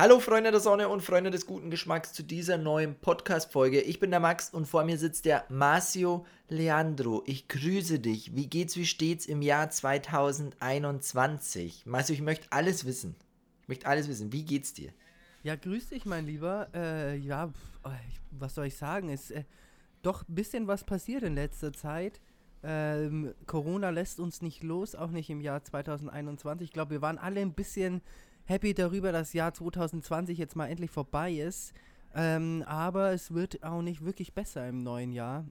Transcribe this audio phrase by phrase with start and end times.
[0.00, 3.80] Hallo Freunde der Sonne und Freunde des guten Geschmacks zu dieser neuen Podcast-Folge.
[3.80, 7.24] Ich bin der Max und vor mir sitzt der Marcio Leandro.
[7.26, 8.36] Ich grüße dich.
[8.36, 11.84] Wie geht's, wie steht's im Jahr 2021?
[11.84, 13.16] Marcio, ich möchte alles wissen.
[13.62, 14.32] Ich möchte alles wissen.
[14.32, 14.92] Wie geht's dir?
[15.42, 16.68] Ja, grüß dich, mein Lieber.
[16.72, 17.52] Äh, ja,
[17.82, 17.90] oh,
[18.30, 19.08] was soll ich sagen?
[19.08, 19.42] Es ist äh,
[20.02, 22.20] doch ein bisschen was passiert in letzter Zeit.
[22.62, 26.68] Ähm, Corona lässt uns nicht los, auch nicht im Jahr 2021.
[26.68, 28.00] Ich glaube, wir waren alle ein bisschen
[28.48, 31.72] happy darüber, dass das Jahr 2020 jetzt mal endlich vorbei ist.
[32.14, 35.44] Ähm, aber es wird auch nicht wirklich besser im neuen Jahr.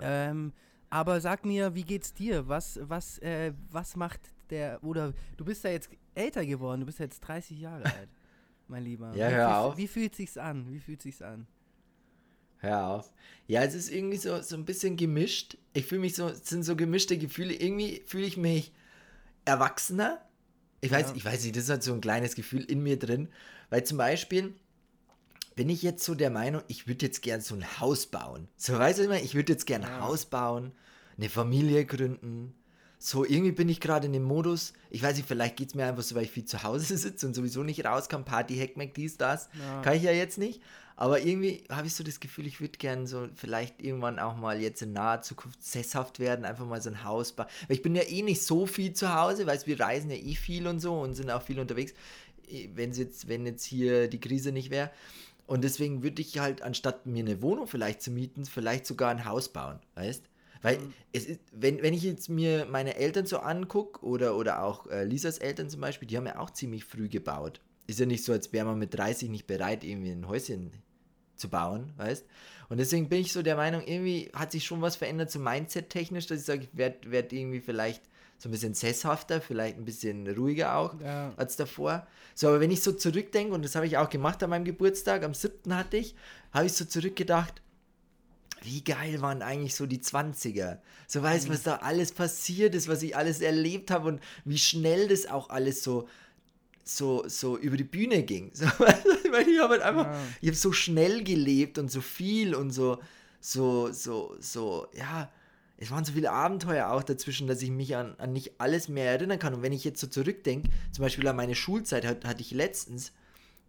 [0.00, 0.52] Ähm,
[0.88, 2.48] aber sag mir, wie geht's dir?
[2.48, 7.00] Was, was, äh, was macht der, oder du bist ja jetzt älter geworden, du bist
[7.00, 8.08] ja jetzt 30 Jahre alt,
[8.68, 9.14] mein Lieber.
[9.14, 9.76] Ja, hör wie, auf.
[9.76, 10.70] Wie fühlt sich's an?
[10.70, 11.46] Wie fühlt sich's an?
[12.58, 13.12] Hör auf.
[13.46, 15.58] Ja, es ist irgendwie so, so ein bisschen gemischt.
[15.72, 17.54] Ich fühle mich so, es sind so gemischte Gefühle.
[17.54, 18.72] Irgendwie fühle ich mich
[19.44, 20.20] erwachsener,
[20.80, 21.14] ich weiß, ja.
[21.14, 23.28] ich weiß nicht, das ist halt so ein kleines Gefühl in mir drin.
[23.68, 24.54] Weil zum Beispiel
[25.56, 28.48] bin ich jetzt so der Meinung, ich würde jetzt gern so ein Haus bauen.
[28.56, 30.00] So weißt du immer, ich würde jetzt gern ein ja.
[30.00, 30.72] Haus bauen,
[31.16, 32.54] eine Familie gründen.
[33.02, 35.86] So, irgendwie bin ich gerade in dem Modus, ich weiß nicht, vielleicht geht es mir
[35.86, 39.16] einfach so, weil ich viel zu Hause sitze und sowieso nicht rauskam, Party, Hackmack, dies,
[39.16, 39.48] das.
[39.58, 39.80] Ja.
[39.80, 40.60] Kann ich ja jetzt nicht.
[40.96, 44.60] Aber irgendwie habe ich so das Gefühl, ich würde gern so vielleicht irgendwann auch mal
[44.60, 47.46] jetzt in naher Zukunft sesshaft werden, einfach mal so ein Haus bauen.
[47.68, 50.34] Weil ich bin ja eh nicht so viel zu Hause, weil wir reisen ja eh
[50.34, 51.94] viel und so und sind auch viel unterwegs,
[52.74, 54.90] wenn jetzt, wenn jetzt hier die Krise nicht wäre.
[55.46, 59.24] Und deswegen würde ich halt, anstatt mir eine Wohnung vielleicht zu mieten, vielleicht sogar ein
[59.24, 60.29] Haus bauen, weißt?
[60.62, 60.94] Weil mhm.
[61.12, 65.04] es ist, wenn, wenn ich jetzt mir meine Eltern so angucke oder, oder auch äh,
[65.04, 67.60] Lisas Eltern zum Beispiel, die haben ja auch ziemlich früh gebaut.
[67.86, 70.72] Ist ja nicht so, als wäre man mit 30 nicht bereit, irgendwie ein Häuschen
[71.34, 72.24] zu bauen, weißt?
[72.68, 76.26] Und deswegen bin ich so der Meinung, irgendwie hat sich schon was verändert, so Mindset-technisch,
[76.26, 78.02] dass ich sage, ich werde werd irgendwie vielleicht
[78.38, 81.32] so ein bisschen sesshafter, vielleicht ein bisschen ruhiger auch ja.
[81.36, 82.06] als davor.
[82.34, 85.24] So, aber wenn ich so zurückdenke, und das habe ich auch gemacht an meinem Geburtstag,
[85.24, 85.74] am 7.
[85.74, 86.14] hatte ich,
[86.52, 87.60] habe ich so zurückgedacht,
[88.62, 90.78] wie geil waren eigentlich so die 20er.
[91.06, 91.54] So weißt du, mhm.
[91.54, 95.50] was da alles passiert ist, was ich alles erlebt habe und wie schnell das auch
[95.50, 96.08] alles so
[96.82, 98.50] so, so über die Bühne ging.
[98.60, 100.20] So, ich habe halt einfach, ja.
[100.40, 102.98] ich habe so schnell gelebt und so viel und so,
[103.40, 105.30] so, so, so, ja,
[105.76, 109.10] es waren so viele Abenteuer auch dazwischen, dass ich mich an, an nicht alles mehr
[109.10, 109.54] erinnern kann.
[109.54, 113.12] Und wenn ich jetzt so zurückdenke, zum Beispiel an meine Schulzeit, hat, hatte ich letztens,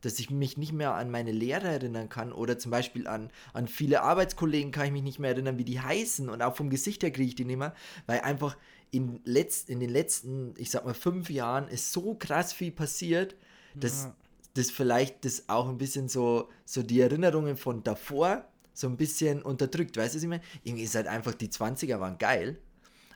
[0.02, 3.68] dass ich mich nicht mehr an meine Lehrer erinnern kann oder zum Beispiel an, an
[3.68, 7.04] viele Arbeitskollegen kann ich mich nicht mehr erinnern, wie die heißen und auch vom Gesicht
[7.04, 7.74] her kriege ich die nicht mehr,
[8.08, 8.58] weil einfach
[8.92, 13.36] in, letzt, in den letzten, ich sag mal, fünf Jahren ist so krass viel passiert,
[13.76, 14.16] dass ja.
[14.56, 19.42] das vielleicht das auch ein bisschen so, so die Erinnerungen von davor so ein bisschen
[19.42, 19.98] unterdrückt.
[19.98, 20.44] Weißt du, was ich meine?
[20.64, 22.60] Irgendwie ist halt einfach, die 20er waren geil,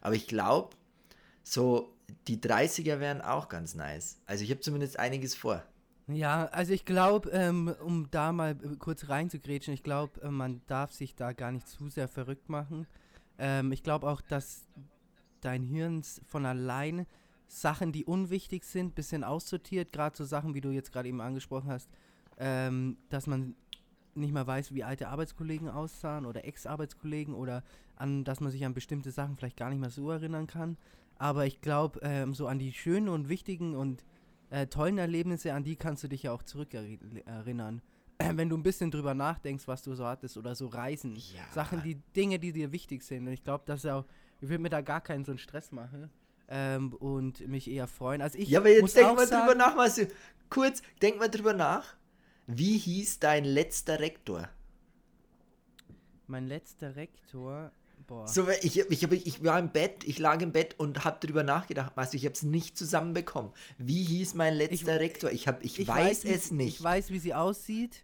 [0.01, 0.75] aber ich glaube,
[1.43, 1.93] so
[2.27, 4.17] die 30er wären auch ganz nice.
[4.25, 5.63] Also ich habe zumindest einiges vor.
[6.07, 10.91] Ja, also ich glaube, ähm, um da mal kurz reinzugrätschen, ich glaube, äh, man darf
[10.91, 12.85] sich da gar nicht zu sehr verrückt machen.
[13.39, 14.67] Ähm, ich glaube auch, dass
[15.41, 17.07] dein Hirn von allein
[17.47, 21.21] Sachen, die unwichtig sind, ein bisschen aussortiert, gerade so Sachen, wie du jetzt gerade eben
[21.21, 21.89] angesprochen hast,
[22.37, 23.55] ähm, dass man
[24.13, 27.63] nicht mehr weiß, wie alte Arbeitskollegen aussahen oder Ex-Arbeitskollegen oder
[27.95, 30.77] an, dass man sich an bestimmte Sachen vielleicht gar nicht mehr so erinnern kann.
[31.17, 34.05] Aber ich glaube, ähm, so an die schönen und wichtigen und
[34.55, 37.81] äh, tollen Erlebnisse, an die kannst du dich ja auch zurückerinnern.
[38.17, 41.43] Äh, wenn du ein bisschen drüber nachdenkst, was du so hattest oder so Reisen, ja.
[41.53, 43.27] Sachen, die Dinge, die dir wichtig sind.
[43.27, 44.05] Und ich glaube, dass auch
[44.41, 46.09] ich will mir da gar keinen so einen Stress machen
[46.47, 48.21] ähm, und mich eher freuen.
[48.21, 50.07] Also ich ja, aber jetzt denk mal drüber nach, was du,
[50.49, 51.95] kurz, denk mal drüber nach.
[52.47, 54.49] Wie hieß dein letzter Rektor?
[56.27, 57.71] Mein letzter Rektor,
[58.07, 58.27] boah.
[58.27, 61.93] So, ich, ich, ich, war im Bett, ich lag im Bett und habe drüber nachgedacht,
[61.95, 63.51] was ich habe es nicht zusammenbekommen.
[63.77, 65.31] Wie hieß mein letzter ich, Rektor?
[65.31, 66.79] Ich, hab, ich, ich weiß, weiß, es nicht.
[66.79, 68.03] Ich weiß, wie sie aussieht,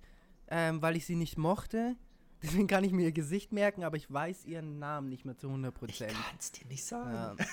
[0.49, 1.95] ähm, weil ich sie nicht mochte.
[2.43, 5.47] Deswegen kann ich mir ihr Gesicht merken, aber ich weiß ihren Namen nicht mehr zu
[5.47, 5.73] 100%.
[5.89, 7.37] Ich kann es dir nicht sagen.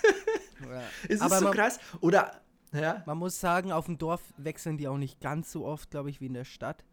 [0.60, 0.72] Ja.
[0.72, 0.82] ja.
[1.08, 1.78] Ist es so man, krass?
[2.00, 2.40] Oder,
[2.72, 3.04] ja?
[3.06, 6.20] Man muss sagen, auf dem Dorf wechseln die auch nicht ganz so oft, glaube ich,
[6.20, 6.84] wie in der Stadt.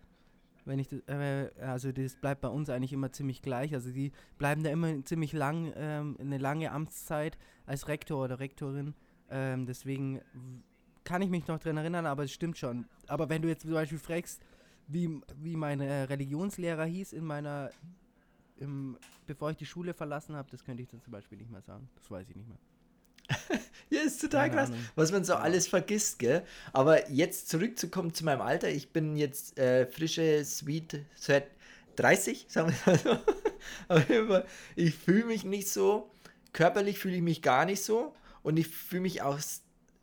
[0.65, 3.73] Wenn ich, äh, also das bleibt bei uns eigentlich immer ziemlich gleich.
[3.73, 8.95] Also die bleiben da immer ziemlich lang, ähm, eine lange Amtszeit als Rektor oder Rektorin.
[9.29, 10.21] Ähm, deswegen
[11.03, 12.85] kann ich mich noch dran erinnern, aber es stimmt schon.
[13.07, 14.41] Aber wenn du jetzt zum Beispiel fragst,
[14.88, 17.69] wie, wie mein äh, Religionslehrer hieß in meiner,
[18.57, 21.62] im, bevor ich die Schule verlassen habe, das könnte ich dann zum Beispiel nicht mehr
[21.62, 21.89] sagen.
[21.95, 22.57] Das weiß ich nicht mehr.
[23.89, 24.86] ja, ist total Keine krass, Ahnung.
[24.95, 25.39] was man so ja.
[25.39, 26.44] alles vergisst, gell?
[26.74, 31.48] Aber jetzt zurückzukommen zu meinem Alter, ich bin jetzt äh, frische, sweet, seit
[31.95, 33.18] 30, sagen wir mal so.
[33.88, 34.45] Aber
[34.75, 36.10] ich fühle mich nicht so,
[36.54, 38.13] körperlich fühle ich mich gar nicht so
[38.44, 39.39] und ich fühle mich auch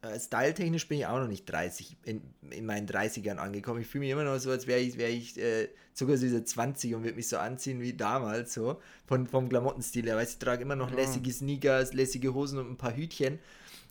[0.03, 3.81] äh, styletechnisch bin ich auch noch nicht 30, in, in meinen 30ern angekommen.
[3.81, 6.45] Ich fühle mich immer noch so, als wäre ich, wär ich äh, sogar so diese
[6.45, 10.17] 20 und würde mich so anziehen wie damals, so von, vom Klamottenstil her.
[10.17, 10.97] Weißt ich trage immer noch ja.
[10.97, 13.39] lässige Sneakers, lässige Hosen und ein paar Hütchen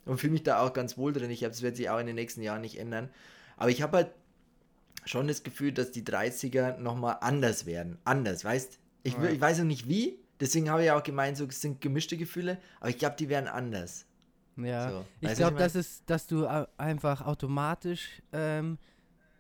[0.06, 1.32] und fühle mich da auch ganz wohl drin.
[1.32, 3.10] Ich glaube, das wird sich auch in den nächsten Jahren nicht ändern.
[3.56, 4.12] Aber ich habe halt
[5.06, 7.98] schon das Gefühl, dass die 30er nochmal anders werden.
[8.04, 9.30] Anders, weißt ich, ja.
[9.30, 12.60] ich weiß noch nicht wie, deswegen habe ich auch gemeint, so es sind gemischte Gefühle,
[12.80, 14.06] aber ich glaube, die werden anders.
[14.58, 16.46] Ja, so, ich glaube, das ist, dass du
[16.78, 18.78] einfach automatisch ähm,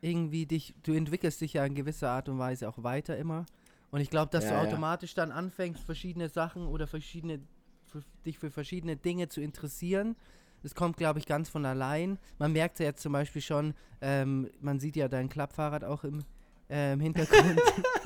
[0.01, 3.45] irgendwie dich, du entwickelst dich ja in gewisser Art und Weise auch weiter immer.
[3.91, 5.25] Und ich glaube, dass ja, du automatisch ja.
[5.25, 7.39] dann anfängst, verschiedene Sachen oder verschiedene,
[7.85, 10.15] für, dich für verschiedene Dinge zu interessieren.
[10.63, 12.17] Das kommt, glaube ich, ganz von allein.
[12.37, 16.23] Man merkt ja jetzt zum Beispiel schon, ähm, man sieht ja dein Klappfahrrad auch im,
[16.71, 17.61] äh, im Hintergrund.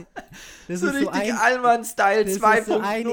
[0.68, 2.66] das so ist richtig so ein, Allmann-Style 2.0.
[2.66, 3.08] So ein,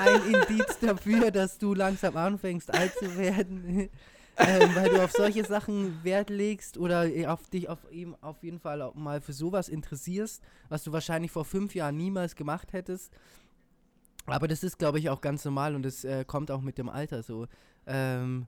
[0.00, 3.90] ein Indiz dafür, dass du langsam anfängst, alt zu werden.
[4.38, 8.60] ähm, weil du auf solche Sachen Wert legst oder auf dich auf, eben, auf jeden
[8.60, 13.12] Fall auch mal für sowas interessierst, was du wahrscheinlich vor fünf Jahren niemals gemacht hättest.
[14.26, 16.88] Aber das ist, glaube ich, auch ganz normal und das äh, kommt auch mit dem
[16.88, 17.46] Alter so.
[17.86, 18.46] Ähm,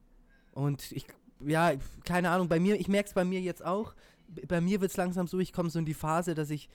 [0.51, 1.05] und ich,
[1.39, 1.73] ja,
[2.05, 3.93] keine Ahnung, bei mir, ich merke es bei mir jetzt auch,
[4.47, 6.69] bei mir wird es langsam so, ich komme so in die Phase, dass ich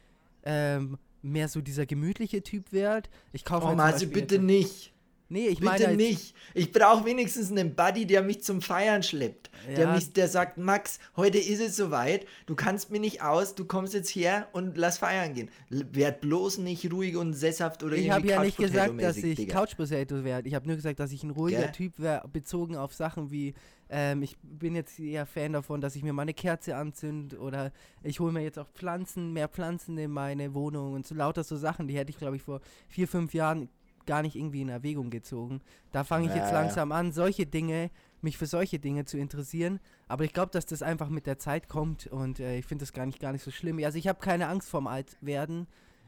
[0.44, 3.08] ähm, mehr so dieser gemütliche Typ werde.
[3.32, 4.92] Ich kaufe Oh, halt bitte nicht.
[5.28, 5.78] Nee, ich meine.
[5.78, 6.34] Bitte nicht.
[6.54, 9.50] Ich brauche wenigstens einen Buddy, der mich zum Feiern schleppt.
[9.68, 9.74] Ja.
[9.74, 13.64] Der, mich, der sagt, Max, heute ist es soweit, du kannst mir nicht aus, du
[13.64, 15.50] kommst jetzt her und lass feiern gehen.
[15.68, 19.54] Werd bloß nicht ruhig und sesshaft oder Ich habe ja nicht gesagt, dass ich Digga.
[19.54, 20.48] Couch Potato werde.
[20.48, 21.72] Ich habe nur gesagt, dass ich ein ruhiger Gell?
[21.72, 23.54] Typ wäre, bezogen auf Sachen wie,
[23.88, 27.72] ähm, ich bin jetzt eher Fan davon, dass ich mir mal eine Kerze anzünde oder
[28.02, 31.56] ich hole mir jetzt auch Pflanzen, mehr Pflanzen in meine Wohnung und so lauter so
[31.56, 33.68] Sachen, die hätte ich, glaube ich, vor vier, fünf Jahren
[34.06, 35.60] gar nicht irgendwie in Erwägung gezogen.
[35.92, 37.90] Da fange ich ja, jetzt langsam an, solche Dinge,
[38.22, 39.80] mich für solche Dinge zu interessieren.
[40.08, 42.92] Aber ich glaube, dass das einfach mit der Zeit kommt und äh, ich finde das
[42.92, 43.82] gar nicht, gar nicht so schlimm.
[43.84, 45.66] Also ich habe keine Angst vorm Altwerden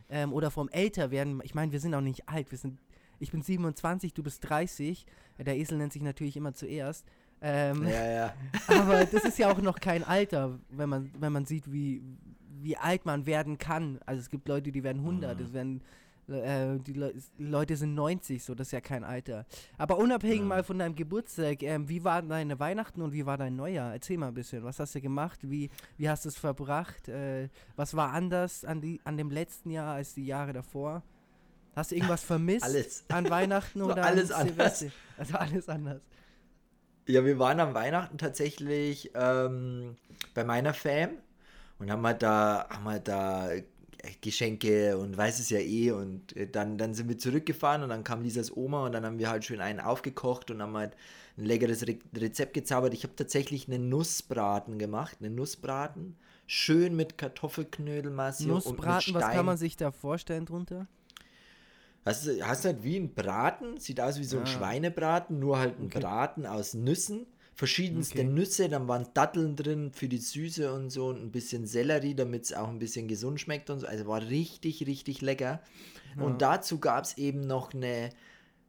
[0.09, 1.41] ähm, oder vorm Älterwerden.
[1.45, 2.51] Ich meine, wir sind auch nicht alt.
[2.51, 2.79] Wir sind,
[3.19, 5.07] ich bin 27, du bist 30.
[5.39, 7.07] Der Esel nennt sich natürlich immer zuerst.
[7.41, 8.35] Ähm, ja, ja.
[8.69, 12.03] aber das ist ja auch noch kein Alter, wenn man, wenn man sieht, wie,
[12.61, 14.01] wie alt man werden kann.
[14.07, 15.45] Also es gibt Leute, die werden 100, mhm.
[15.45, 15.83] es werden
[16.29, 19.47] äh, die Le Leute sind 90, so, das ist ja kein Alter.
[19.77, 20.45] Aber unabhängig ja.
[20.45, 23.93] mal von deinem Geburtstag, äh, wie war deine Weihnachten und wie war dein Neujahr?
[23.93, 25.41] Erzähl mal ein bisschen, was hast du gemacht?
[25.43, 27.09] Wie, wie hast du es verbracht?
[27.09, 31.03] Äh, was war anders an, die, an dem letzten Jahr als die Jahre davor?
[31.75, 33.05] Hast du irgendwas vermisst alles.
[33.09, 34.85] an Weihnachten oder alles an anders?
[35.17, 36.03] Also alles anders.
[37.07, 39.97] Ja, wir waren am Weihnachten tatsächlich ähm,
[40.35, 41.11] bei meiner Fam
[41.79, 43.49] und haben halt da, haben halt da
[44.21, 45.91] Geschenke und weiß es ja eh.
[45.91, 49.19] Und äh, dann, dann sind wir zurückgefahren und dann kam Lisas Oma und dann haben
[49.19, 50.95] wir halt schön einen aufgekocht und haben halt
[51.37, 52.95] ein leckeres Re Rezept gezaubert.
[52.95, 56.17] Ich habe tatsächlich einen Nussbraten gemacht, einen Nussbraten.
[56.47, 60.87] Schön mit Kartoffelknödelmasse Nussbraten, und mit was kann man sich da vorstellen drunter?
[62.07, 64.47] Hast du hast halt wie ein Braten, sieht aus wie so ein ah.
[64.47, 66.01] Schweinebraten, nur halt ein okay.
[66.01, 67.27] Braten aus Nüssen
[67.59, 68.29] verschiedenste okay.
[68.29, 72.45] Nüsse, dann waren Datteln drin für die Süße und so und ein bisschen Sellerie, damit
[72.45, 73.89] es auch ein bisschen gesund schmeckt und so.
[73.89, 75.61] Also war richtig, richtig lecker.
[76.17, 76.23] Ja.
[76.23, 78.11] Und dazu gab es eben noch eine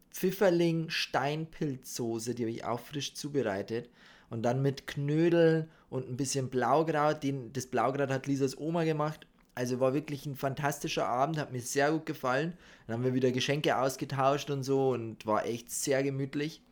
[0.10, 3.92] Pfifferling-Steinpilzsoße, die habe ich auch frisch zubereitet.
[4.32, 7.22] Und dann mit Knödel und ein bisschen Blaukraut.
[7.22, 9.28] Den, das Blaukraut hat Lisas Oma gemacht.
[9.54, 12.58] Also war wirklich ein fantastischer Abend, hat mir sehr gut gefallen.
[12.88, 16.64] Dann haben wir wieder Geschenke ausgetauscht und so und war echt sehr gemütlich.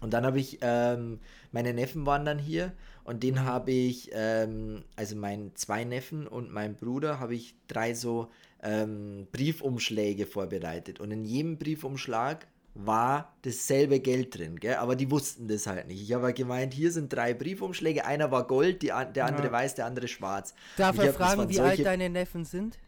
[0.00, 1.20] Und dann habe ich, ähm,
[1.52, 2.72] meine Neffen waren dann hier
[3.04, 3.44] und den mhm.
[3.44, 8.28] habe ich, ähm, also meinen zwei Neffen und mein Bruder, habe ich drei so
[8.62, 11.00] ähm, Briefumschläge vorbereitet.
[11.00, 14.76] Und in jedem Briefumschlag war dasselbe Geld drin, gell?
[14.76, 16.00] aber die wussten das halt nicht.
[16.00, 19.52] Ich habe gemeint, hier sind drei Briefumschläge, einer war Gold, die, der andere ja.
[19.52, 20.54] weiß, der andere schwarz.
[20.76, 22.78] Darf ich fragen, wie alt deine Neffen sind?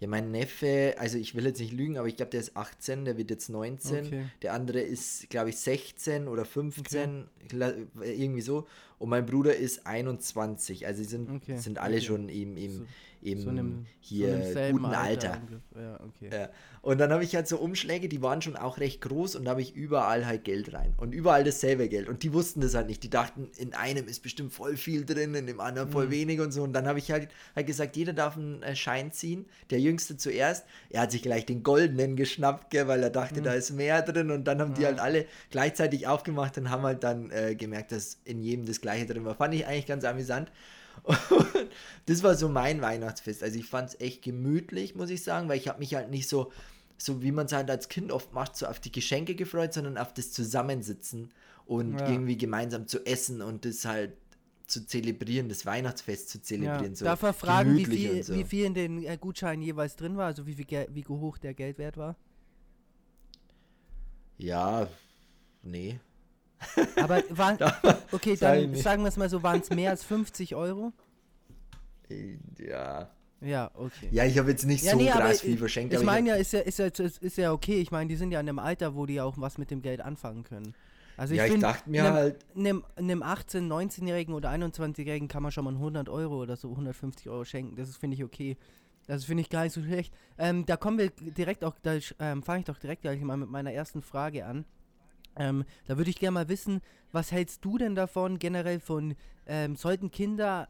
[0.00, 3.04] Ja, mein Neffe, also ich will jetzt nicht lügen, aber ich glaube, der ist 18,
[3.04, 4.06] der wird jetzt 19.
[4.06, 4.24] Okay.
[4.40, 7.86] Der andere ist, glaube ich, 16 oder 15, okay.
[8.00, 8.66] irgendwie so.
[8.98, 10.86] Und mein Bruder ist 21.
[10.86, 11.58] Also sie sind, okay.
[11.58, 12.82] sind alle schon im, im, so
[13.22, 15.32] im so einem, hier so guten Alter.
[15.32, 15.40] Alter.
[15.76, 16.30] Ja, okay.
[16.32, 16.48] ja.
[16.82, 19.50] Und dann habe ich halt so Umschläge, die waren schon auch recht groß und da
[19.50, 20.94] habe ich überall halt Geld rein.
[20.96, 22.08] Und überall dasselbe Geld.
[22.08, 23.02] Und die wussten das halt nicht.
[23.02, 26.12] Die dachten, in einem ist bestimmt voll viel drin, in dem anderen voll mhm.
[26.12, 26.62] wenig und so.
[26.62, 29.44] Und dann habe ich halt, halt gesagt, jeder darf einen äh, Schein ziehen.
[29.68, 30.64] Der Jüngste zuerst.
[30.88, 33.44] Er hat sich gleich den goldenen geschnappt, gell, weil er dachte, mhm.
[33.44, 34.30] da ist mehr drin.
[34.30, 34.76] Und dann haben ja.
[34.78, 38.80] die halt alle gleichzeitig aufgemacht und haben halt dann äh, gemerkt, dass in jedem das
[38.80, 39.34] gleiche drin war.
[39.34, 40.50] Fand ich eigentlich ganz amüsant.
[41.04, 41.70] Und
[42.06, 43.42] das war so mein Weihnachtsfest.
[43.42, 46.28] Also ich fand es echt gemütlich, muss ich sagen, weil ich habe mich halt nicht
[46.28, 46.52] so,
[46.98, 49.98] so wie man es halt als Kind oft macht, so auf die Geschenke gefreut, sondern
[49.98, 51.32] auf das Zusammensitzen
[51.66, 52.08] und ja.
[52.08, 54.12] irgendwie gemeinsam zu essen und das halt
[54.66, 56.92] zu zelebrieren, das Weihnachtsfest zu zelebrieren.
[56.92, 56.96] Ja.
[56.96, 58.34] So Darf man fragen, wie viel, so.
[58.34, 61.54] wie viel in den äh, Gutscheinen jeweils drin war, also wie, viel wie hoch der
[61.54, 62.16] Geldwert war?
[64.38, 64.88] Ja,
[65.62, 65.98] nee.
[66.96, 67.58] Aber waren,
[68.12, 70.92] okay, dann sagen wir es mal so, waren es mehr als 50 Euro?
[72.58, 73.10] Ja.
[73.40, 74.08] Ja, okay.
[74.10, 75.94] Ja, ich habe jetzt nicht ja, so nee, krass viel verschenkt.
[75.94, 77.80] Ich meine ja, ist ja, ist ja, ist ja okay.
[77.80, 80.02] Ich meine, die sind ja in einem Alter, wo die auch was mit dem Geld
[80.02, 80.74] anfangen können.
[81.16, 82.46] Also ich, ja, ich find, dachte mir einem, halt.
[82.54, 87.28] Einem, einem 18-, 19-Jährigen oder 21-Jährigen kann man schon mal 100 Euro oder so 150
[87.30, 87.76] Euro schenken.
[87.76, 88.58] Das finde ich okay.
[89.06, 90.14] Das finde ich gar nicht so schlecht.
[90.38, 93.50] Ähm, da kommen wir direkt auch, da ähm, fange ich doch direkt gleich mal mit
[93.50, 94.64] meiner ersten Frage an.
[95.36, 96.80] Ähm, da würde ich gerne mal wissen,
[97.12, 99.14] was hältst du denn davon generell von,
[99.46, 100.68] ähm, sollten Kinder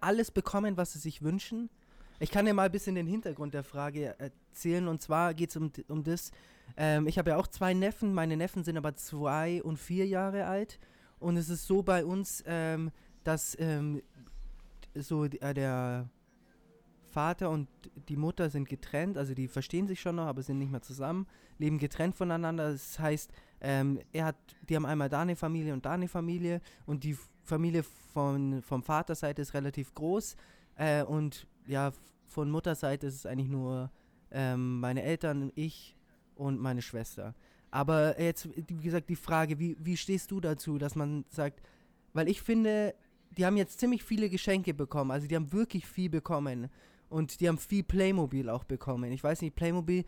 [0.00, 1.70] alles bekommen, was sie sich wünschen?
[2.18, 4.88] Ich kann dir mal ein bisschen den Hintergrund der Frage erzählen.
[4.88, 6.32] Und zwar geht es um, um das,
[6.76, 10.46] ähm, ich habe ja auch zwei Neffen, meine Neffen sind aber zwei und vier Jahre
[10.46, 10.78] alt.
[11.18, 12.90] Und es ist so bei uns, ähm,
[13.24, 14.02] dass ähm,
[14.94, 16.10] so äh, der
[17.10, 17.68] Vater und
[18.08, 21.26] die Mutter sind getrennt, also die verstehen sich schon noch, aber sind nicht mehr zusammen,
[21.58, 22.72] leben getrennt voneinander.
[22.72, 24.36] Das heißt, ähm, er hat,
[24.68, 28.82] die haben einmal da eine Familie und da eine Familie und die Familie von, vom
[28.82, 30.36] Vaterseite ist relativ groß
[30.76, 31.92] äh, und ja,
[32.26, 33.90] von Mutterseite ist es eigentlich nur
[34.30, 35.96] ähm, meine Eltern, ich
[36.36, 37.34] und meine Schwester.
[37.70, 41.60] Aber jetzt, wie gesagt, die Frage, wie, wie stehst du dazu, dass man sagt,
[42.12, 42.94] weil ich finde,
[43.36, 46.68] die haben jetzt ziemlich viele Geschenke bekommen, also die haben wirklich viel bekommen
[47.08, 49.12] und die haben viel Playmobil auch bekommen.
[49.12, 50.04] Ich weiß nicht, Playmobil,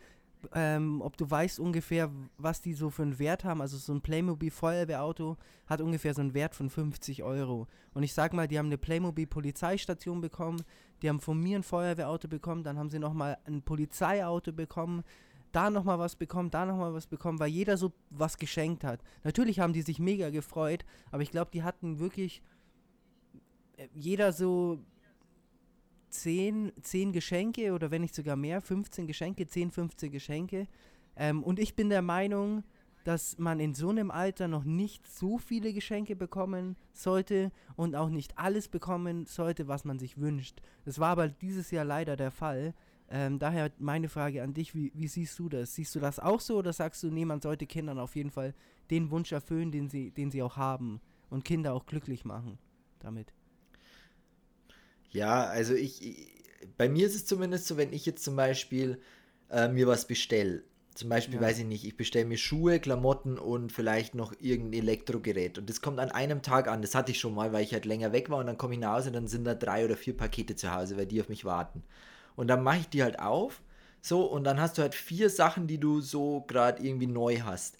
[0.53, 3.61] ähm, ob du weißt ungefähr, was die so für einen Wert haben.
[3.61, 7.67] Also so ein Playmobil Feuerwehrauto hat ungefähr so einen Wert von 50 Euro.
[7.93, 10.63] Und ich sag mal, die haben eine Playmobil Polizeistation bekommen,
[11.01, 15.03] die haben von mir ein Feuerwehrauto bekommen, dann haben sie nochmal ein Polizeiauto bekommen,
[15.51, 19.01] da nochmal was bekommen, da nochmal was bekommen, weil jeder so was geschenkt hat.
[19.23, 22.41] Natürlich haben die sich mega gefreut, aber ich glaube, die hatten wirklich
[23.77, 24.79] äh, jeder so
[26.13, 30.67] 10, 10 Geschenke oder wenn nicht sogar mehr, 15 Geschenke, 10, 15 Geschenke.
[31.15, 32.63] Ähm, und ich bin der Meinung,
[33.03, 38.09] dass man in so einem Alter noch nicht so viele Geschenke bekommen sollte und auch
[38.09, 40.61] nicht alles bekommen sollte, was man sich wünscht.
[40.85, 42.73] Das war aber dieses Jahr leider der Fall.
[43.09, 45.75] Ähm, daher meine Frage an dich, wie, wie, siehst du das?
[45.75, 48.53] Siehst du das auch so oder sagst du, nee, man sollte Kindern auf jeden Fall
[48.89, 52.57] den Wunsch erfüllen, den sie, den sie auch haben und Kinder auch glücklich machen
[52.99, 53.33] damit?
[55.13, 56.27] Ja, also ich,
[56.77, 58.99] bei mir ist es zumindest so, wenn ich jetzt zum Beispiel
[59.49, 60.63] äh, mir was bestelle,
[60.95, 61.41] zum Beispiel, ja.
[61.41, 65.57] weiß ich nicht, ich bestelle mir Schuhe, Klamotten und vielleicht noch irgendein Elektrogerät.
[65.57, 66.83] Und das kommt an einem Tag an.
[66.83, 68.37] Das hatte ich schon mal, weil ich halt länger weg war.
[68.37, 70.71] Und dann komme ich nach Hause und dann sind da drei oder vier Pakete zu
[70.71, 71.83] Hause, weil die auf mich warten.
[72.35, 73.61] Und dann mache ich die halt auf.
[74.01, 77.77] So, und dann hast du halt vier Sachen, die du so gerade irgendwie neu hast.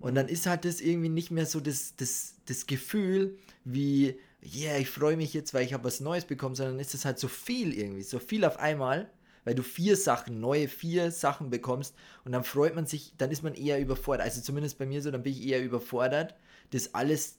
[0.00, 4.18] Und dann ist halt das irgendwie nicht mehr so das, das, das Gefühl wie,
[4.54, 7.18] yeah, ich freue mich jetzt, weil ich habe was Neues bekommen, sondern ist es halt
[7.18, 9.10] so viel irgendwie, so viel auf einmal,
[9.44, 13.42] weil du vier Sachen, neue vier Sachen bekommst und dann freut man sich, dann ist
[13.42, 14.24] man eher überfordert.
[14.24, 16.34] Also zumindest bei mir so, dann bin ich eher überfordert,
[16.70, 17.38] das alles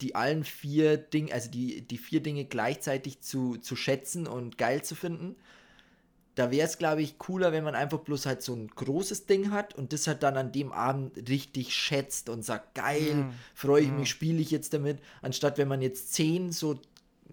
[0.00, 4.82] die allen vier Dinge, also die, die vier Dinge gleichzeitig zu, zu schätzen und geil
[4.82, 5.36] zu finden
[6.34, 9.50] da wäre es, glaube ich, cooler, wenn man einfach bloß halt so ein großes Ding
[9.50, 13.34] hat und das halt dann an dem Abend richtig schätzt und sagt, geil, mhm.
[13.54, 14.00] freue ich mhm.
[14.00, 16.78] mich, spiele ich jetzt damit, anstatt wenn man jetzt zehn so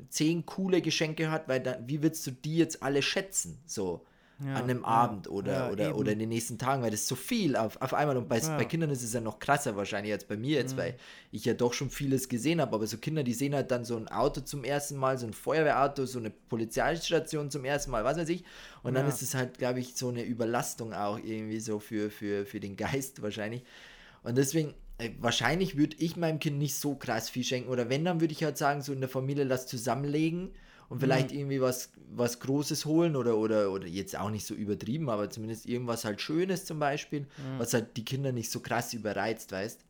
[0.09, 3.57] zehn coole Geschenke hat, weil dann, wie willst du die jetzt alle schätzen?
[3.65, 4.05] So
[4.45, 7.01] ja, an einem ja, Abend oder, ja, oder, oder in den nächsten Tagen, weil das
[7.01, 8.17] ist so viel auf, auf einmal.
[8.17, 10.79] Und bei, bei Kindern ist es ja noch krasser wahrscheinlich als bei mir jetzt, mhm.
[10.79, 10.95] weil
[11.31, 12.75] ich ja doch schon vieles gesehen habe.
[12.75, 15.33] Aber so Kinder, die sehen halt dann so ein Auto zum ersten Mal, so ein
[15.33, 18.43] Feuerwehrauto, so eine Polizeistation zum ersten Mal, was weiß ich.
[18.83, 22.45] Und dann ist es halt, glaube ich, so eine Überlastung auch irgendwie so für, für,
[22.45, 23.63] für den Geist wahrscheinlich.
[24.23, 27.69] Und deswegen, äh, wahrscheinlich würde ich meinem Kind nicht so krass viel schenken.
[27.69, 30.51] Oder wenn, dann würde ich halt sagen, so in der Familie lass zusammenlegen
[30.91, 31.37] und vielleicht mhm.
[31.37, 35.65] irgendwie was, was Großes holen oder, oder, oder jetzt auch nicht so übertrieben, aber zumindest
[35.65, 37.59] irgendwas halt Schönes zum Beispiel, mhm.
[37.59, 39.85] was halt die Kinder nicht so krass überreizt, weißt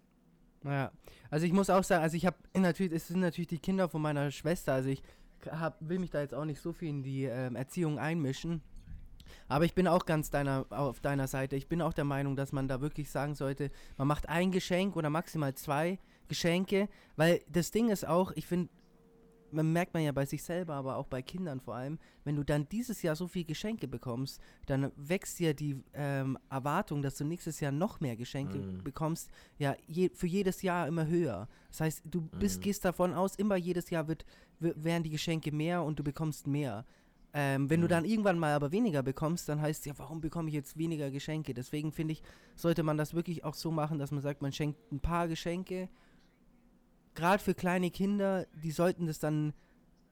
[0.64, 0.92] Ja,
[1.32, 4.00] also ich muss auch sagen, also ich habe natürlich, es sind natürlich die Kinder von
[4.00, 5.02] meiner Schwester, also ich
[5.50, 8.62] hab, will mich da jetzt auch nicht so viel in die ähm, Erziehung einmischen.
[9.48, 11.56] Aber ich bin auch ganz deiner, auf deiner Seite.
[11.56, 14.96] Ich bin auch der Meinung, dass man da wirklich sagen sollte, man macht ein Geschenk
[14.96, 18.70] oder maximal zwei Geschenke, weil das Ding ist auch, ich finde,
[19.52, 22.44] man merkt man ja bei sich selber, aber auch bei Kindern vor allem, wenn du
[22.44, 27.26] dann dieses Jahr so viel Geschenke bekommst, dann wächst ja die ähm, Erwartung, dass du
[27.26, 28.84] nächstes Jahr noch mehr Geschenke mm.
[28.84, 31.48] bekommst, ja, je, für jedes Jahr immer höher.
[31.70, 32.64] Das heißt, du bist, mm.
[32.64, 34.26] gehst davon aus, immer jedes Jahr wird,
[34.60, 36.86] werden die Geschenke mehr und du bekommst mehr.
[37.34, 37.84] Ähm, wenn mm.
[37.84, 40.78] du dann irgendwann mal aber weniger bekommst, dann heißt es ja, warum bekomme ich jetzt
[40.78, 41.54] weniger Geschenke?
[41.54, 42.24] Deswegen finde ich,
[42.56, 45.90] sollte man das wirklich auch so machen, dass man sagt, man schenkt ein paar Geschenke
[47.16, 49.54] gerade für kleine Kinder, die sollten das dann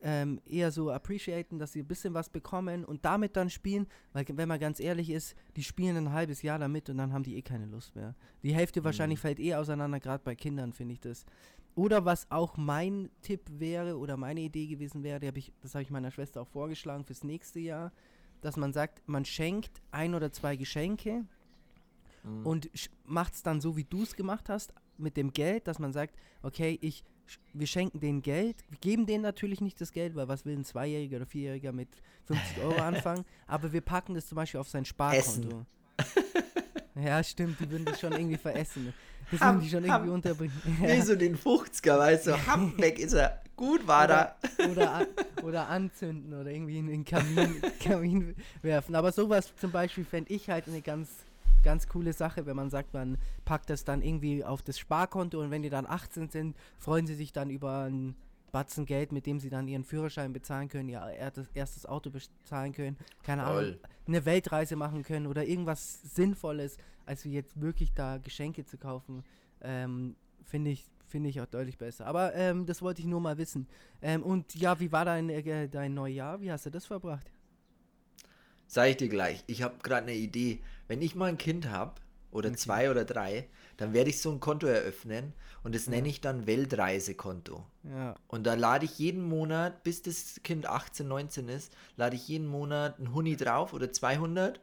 [0.02, 4.26] ähm, eher so appreciaten, dass sie ein bisschen was bekommen und damit dann spielen, weil
[4.30, 7.36] wenn man ganz ehrlich ist, die spielen ein halbes Jahr damit und dann haben die
[7.36, 8.16] eh keine Lust mehr.
[8.44, 8.86] Die Hälfte mhm.
[8.86, 11.26] wahrscheinlich fällt eh auseinander, gerade bei Kindern finde ich das.
[11.76, 15.84] Oder was auch mein Tipp wäre oder meine Idee gewesen wäre, hab ich, das habe
[15.84, 17.92] ich meiner Schwester auch vorgeschlagen fürs nächste Jahr,
[18.42, 21.26] dass man sagt, man schenkt ein oder zwei Geschenke
[22.24, 22.46] mhm.
[22.46, 22.70] und
[23.06, 26.16] macht es dann so, wie du es gemacht hast, mit dem Geld, dass man sagt,
[26.42, 27.04] okay, ich
[27.54, 30.66] wir schenken denen Geld, wir geben denen natürlich nicht das Geld, weil was will ein
[30.66, 31.90] Zweijähriger oder Vierjähriger mit
[32.26, 35.66] 50 Euro anfangen, aber wir packen das zum Beispiel auf sein Sparkonto.
[36.96, 38.94] ja, stimmt, die würden das schon irgendwie veressen.
[39.32, 40.54] Das würden die schon irgendwie unterbringen.
[40.82, 43.42] Wie so den 50er, weißt du, Hamm weg ist er.
[43.56, 44.66] Gut war oder, da.
[44.72, 45.08] Oder,
[45.44, 48.96] oder anzünden oder irgendwie in den Kamin, Kamin werfen.
[48.96, 51.10] Aber sowas zum Beispiel fände ich halt eine ganz
[51.64, 55.52] ganz coole Sache, wenn man sagt, man packt das dann irgendwie auf das Sparkonto und
[55.52, 58.16] wenn die dann 18 sind, freuen sie sich dann über ein
[58.52, 61.02] Batzen Geld, mit dem sie dann ihren Führerschein bezahlen können, ihr
[61.54, 63.66] erstes Auto bezahlen können, keine Voll.
[63.66, 68.78] Ahnung, eine Weltreise machen können oder irgendwas Sinnvolles, als wie jetzt wirklich da Geschenke zu
[68.78, 69.24] kaufen,
[69.62, 72.08] ähm, finde ich, finde ich auch deutlich besser.
[72.08, 73.68] Aber ähm, das wollte ich nur mal wissen.
[74.02, 76.42] Ähm, und ja, wie war dein, äh, dein Neujahr?
[76.42, 77.32] Wie hast du das verbracht?
[78.72, 79.44] Sag ich dir gleich.
[79.48, 80.62] Ich habe gerade eine Idee.
[80.88, 81.96] Wenn ich mal ein Kind habe,
[82.32, 82.58] oder okay.
[82.58, 83.48] zwei oder drei,
[83.78, 85.34] dann werde ich so ein Konto eröffnen
[85.64, 85.92] und das ja.
[85.92, 87.66] nenne ich dann Weltreisekonto.
[87.84, 88.16] Ja.
[88.28, 92.48] Und da lade ich jeden Monat, bis das Kind 18, 19 ist, lade ich jeden
[92.48, 94.60] Monat ein Huni drauf oder 200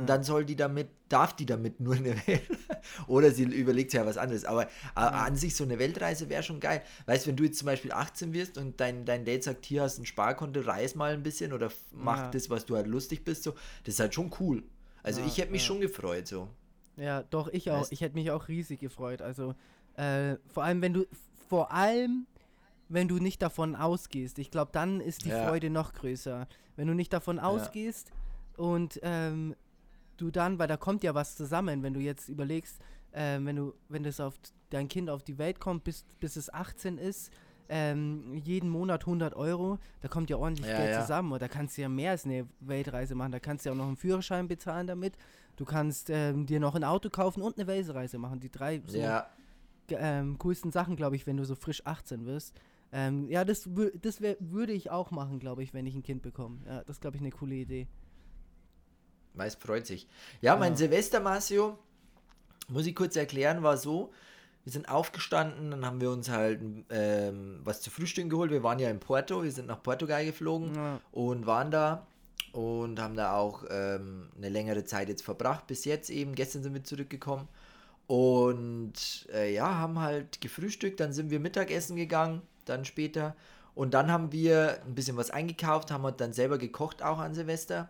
[0.00, 2.42] und dann soll die damit, darf die damit nur eine Welt.
[3.06, 4.44] Oder sie überlegt sich ja was anderes.
[4.44, 4.70] Aber ja.
[4.94, 6.82] an sich so eine Weltreise wäre schon geil.
[7.06, 9.82] Weißt du, wenn du jetzt zum Beispiel 18 wirst und dein, dein Date sagt, hier
[9.82, 12.30] hast du ein Sparkonto, reis mal ein bisschen oder mach ja.
[12.30, 13.52] das, was du halt lustig bist, so,
[13.84, 14.62] das ist halt schon cool.
[15.02, 16.48] Also ich hätte mich schon gefreut, so.
[16.96, 17.80] Ja, doch, ich auch.
[17.80, 17.92] Weißt?
[17.92, 19.20] Ich hätte mich auch riesig gefreut.
[19.20, 19.54] Also,
[19.96, 21.06] äh, vor allem, wenn du,
[21.48, 22.26] vor allem,
[22.88, 24.38] wenn du nicht davon ausgehst.
[24.38, 26.46] Ich glaube, dann ist die Freude noch größer.
[26.76, 28.10] Wenn du nicht davon ausgehst
[28.56, 29.54] und ähm,
[30.16, 32.80] du dann, weil da kommt ja was zusammen, wenn du jetzt überlegst,
[33.12, 34.34] äh, wenn du, wenn das auf
[34.70, 37.30] dein Kind auf die Welt kommt, bis, bis es 18 ist,
[37.68, 41.00] ähm, jeden Monat 100 Euro, da kommt ja ordentlich ja, Geld ja.
[41.00, 41.32] zusammen.
[41.32, 43.32] Und da kannst du ja mehr als eine Weltreise machen.
[43.32, 45.14] Da kannst du ja auch noch einen Führerschein bezahlen damit.
[45.56, 48.40] Du kannst ähm, dir noch ein Auto kaufen und eine Weltreise machen.
[48.40, 49.26] Die drei so ja.
[49.88, 52.54] ähm, coolsten Sachen, glaube ich, wenn du so frisch 18 wirst.
[52.92, 53.68] Ähm, ja, das,
[54.00, 56.58] das würde ich auch machen, glaube ich, wenn ich ein Kind bekomme.
[56.66, 57.88] Ja, das ist, glaube ich, eine coole Idee.
[59.34, 60.08] Meist freut sich.
[60.40, 60.78] Ja, mein ja.
[60.78, 61.78] Silvester, Marcio,
[62.68, 64.12] muss ich kurz erklären, war so,
[64.64, 68.50] wir sind aufgestanden, dann haben wir uns halt ähm, was zu frühstücken geholt.
[68.50, 71.00] Wir waren ja in Porto, wir sind nach Portugal geflogen ja.
[71.12, 72.06] und waren da
[72.52, 76.34] und haben da auch ähm, eine längere Zeit jetzt verbracht, bis jetzt eben.
[76.34, 77.48] Gestern sind wir zurückgekommen
[78.06, 83.34] und äh, ja, haben halt gefrühstückt, dann sind wir Mittagessen gegangen, dann später.
[83.74, 87.34] Und dann haben wir ein bisschen was eingekauft, haben wir dann selber gekocht auch an
[87.34, 87.88] Silvester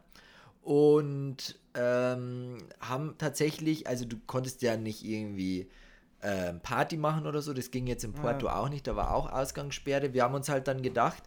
[0.64, 5.68] und ähm, haben tatsächlich, also du konntest ja nicht irgendwie
[6.20, 8.56] äh, Party machen oder so, das ging jetzt in Porto ja.
[8.56, 10.14] auch nicht, da war auch Ausgangssperre.
[10.14, 11.22] Wir haben uns halt dann gedacht,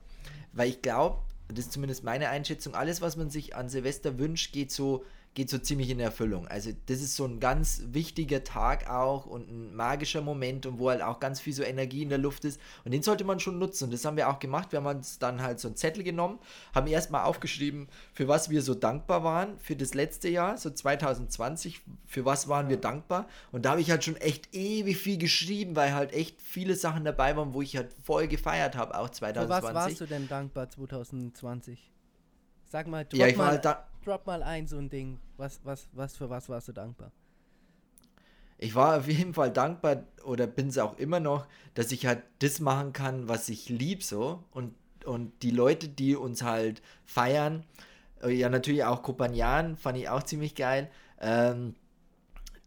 [0.53, 1.19] weil ich glaube,
[1.49, 5.05] das ist zumindest meine Einschätzung, alles, was man sich an Silvester wünscht, geht so
[5.37, 6.47] geht so ziemlich in Erfüllung.
[6.47, 10.89] Also das ist so ein ganz wichtiger Tag auch und ein magischer Moment und wo
[10.89, 13.59] halt auch ganz viel so Energie in der Luft ist und den sollte man schon
[13.59, 14.71] nutzen und das haben wir auch gemacht.
[14.71, 16.39] Wir haben uns dann halt so einen Zettel genommen,
[16.73, 21.81] haben erstmal aufgeschrieben, für was wir so dankbar waren für das letzte Jahr, so 2020,
[22.07, 25.75] für was waren wir dankbar und da habe ich halt schon echt ewig viel geschrieben,
[25.75, 29.55] weil halt echt viele Sachen dabei waren, wo ich halt voll gefeiert habe, auch 2020.
[29.55, 31.91] Für was warst du denn dankbar 2020?
[32.69, 33.65] Sag mal, drop, ja, mal, halt
[34.07, 35.19] drop mal ein so ein Ding.
[35.37, 37.11] Was, was, was für was warst du dankbar?
[38.57, 42.23] Ich war auf jeden Fall dankbar oder bin es auch immer noch, dass ich halt
[42.39, 44.73] das machen kann, was ich lieb so und
[45.05, 47.63] und die Leute, die uns halt feiern,
[48.21, 50.89] äh, ja natürlich auch Kopanian, fand ich auch ziemlich geil.
[51.21, 51.75] Ähm,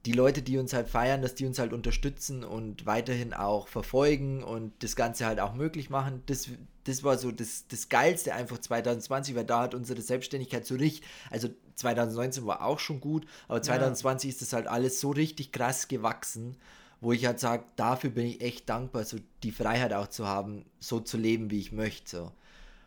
[0.06, 4.42] die Leute, die uns halt feiern, dass die uns halt unterstützen und weiterhin auch verfolgen
[4.42, 6.22] und das Ganze halt auch möglich machen.
[6.26, 6.48] Das,
[6.84, 11.06] das war so das, das Geilste einfach 2020, weil da hat unsere Selbstständigkeit so richtig,
[11.30, 14.32] also 2019 war auch schon gut, aber 2020 ja.
[14.32, 16.56] ist das halt alles so richtig krass gewachsen,
[17.02, 20.64] wo ich halt sage, dafür bin ich echt dankbar, so die Freiheit auch zu haben,
[20.78, 22.10] so zu leben, wie ich möchte.
[22.10, 22.32] So.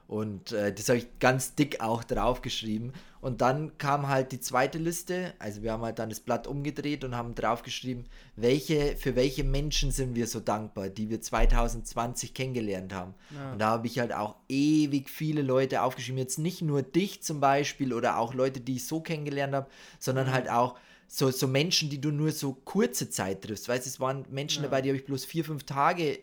[0.07, 2.93] Und äh, das habe ich ganz dick auch draufgeschrieben.
[3.21, 5.33] Und dann kam halt die zweite Liste.
[5.39, 9.91] Also wir haben halt dann das Blatt umgedreht und haben draufgeschrieben, welche, für welche Menschen
[9.91, 13.13] sind wir so dankbar, die wir 2020 kennengelernt haben.
[13.33, 13.53] Ja.
[13.53, 16.17] Und da habe ich halt auch ewig viele Leute aufgeschrieben.
[16.17, 19.67] Jetzt nicht nur dich zum Beispiel oder auch Leute, die ich so kennengelernt habe,
[19.99, 20.33] sondern mhm.
[20.33, 20.75] halt auch
[21.07, 23.69] so, so Menschen, die du nur so kurze Zeit triffst.
[23.69, 24.69] Weißt du, es waren Menschen ja.
[24.69, 26.19] dabei, die habe ich bloß vier, fünf Tage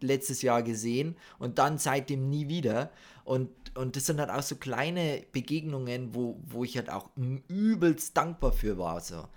[0.00, 2.90] letztes Jahr gesehen und dann seitdem nie wieder.
[3.28, 7.10] Und, und das sind halt auch so kleine Begegnungen, wo, wo ich halt auch
[7.46, 9.02] übelst dankbar für war.
[9.02, 9.28] So.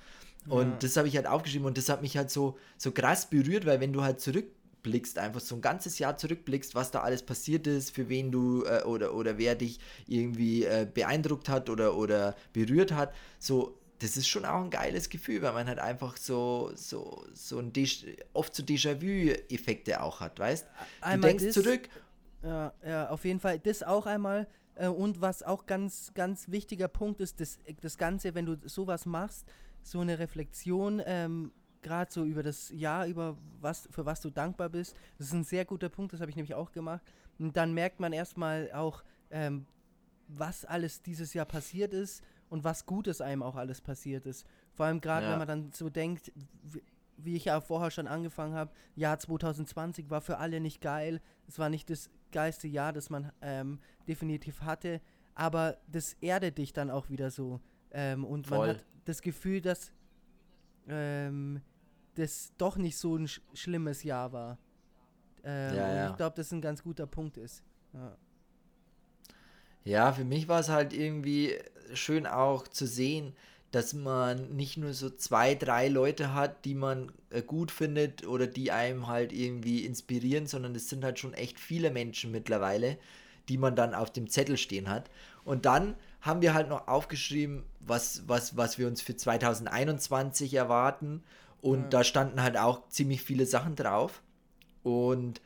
[0.48, 0.78] Und ja.
[0.80, 3.82] das habe ich halt aufgeschrieben und das hat mich halt so, so krass berührt, weil
[3.82, 7.92] wenn du halt zurückblickst, einfach so ein ganzes Jahr zurückblickst, was da alles passiert ist,
[7.92, 9.78] für wen du äh, oder, oder wer dich
[10.08, 15.10] irgendwie äh, beeindruckt hat oder, oder berührt hat, so das ist schon auch ein geiles
[15.10, 17.74] Gefühl, weil man halt einfach so, so, so ein
[18.32, 21.06] oft so Déjà-vu-Effekte auch hat, weißt du?
[21.06, 21.90] Einmal denkst zurück.
[22.44, 23.60] Ja, ja, auf jeden Fall.
[23.60, 24.48] Das auch einmal.
[24.76, 29.06] Äh, und was auch ganz, ganz wichtiger Punkt ist, das, das Ganze, wenn du sowas
[29.06, 29.48] machst,
[29.84, 31.52] so eine Reflexion, ähm,
[31.82, 34.96] gerade so über das Jahr, über was, für was du dankbar bist.
[35.18, 37.02] Das ist ein sehr guter Punkt, das habe ich nämlich auch gemacht.
[37.40, 39.66] Und dann merkt man erstmal auch, ähm,
[40.28, 44.46] was alles dieses Jahr passiert ist und was Gutes einem auch alles passiert ist.
[44.74, 45.32] Vor allem gerade, ja.
[45.32, 46.32] wenn man dann so denkt,
[46.64, 46.84] wie,
[47.18, 51.22] wie ich ja vorher schon angefangen habe, Jahr 2020 war für alle nicht geil.
[51.48, 55.02] Es war nicht das geilste Jahr, das man ähm, definitiv hatte,
[55.36, 57.62] aber das erdet dich dann auch wieder so.
[57.91, 58.58] Ähm, und Voll.
[58.58, 59.91] man hat das Gefühl, dass
[60.88, 61.62] ähm,
[62.15, 64.58] das doch nicht so ein sch schlimmes Jahr war.
[65.44, 66.10] Ähm, ja, ja.
[66.12, 67.63] Ich glaube, das ein ganz guter Punkt ist.
[67.94, 68.17] Ja.
[69.84, 71.58] ja, für mich war es halt irgendwie
[71.94, 73.34] schön auch zu sehen,
[73.72, 78.46] dass man nicht nur so zwei, drei Leute hat, die man äh, gut findet oder
[78.46, 82.98] die einem halt irgendwie inspirieren, sondern es sind halt schon echt viele Menschen mittlerweile,
[83.48, 85.10] die man dann auf dem Zettel stehen hat.
[85.46, 91.24] Und dann haben wir halt noch aufgeschrieben, was, was, was wir uns für 2021 erwarten.
[91.62, 91.88] Und ja.
[91.90, 94.22] da standen halt auch ziemlich viele Sachen drauf.
[94.84, 95.42] Und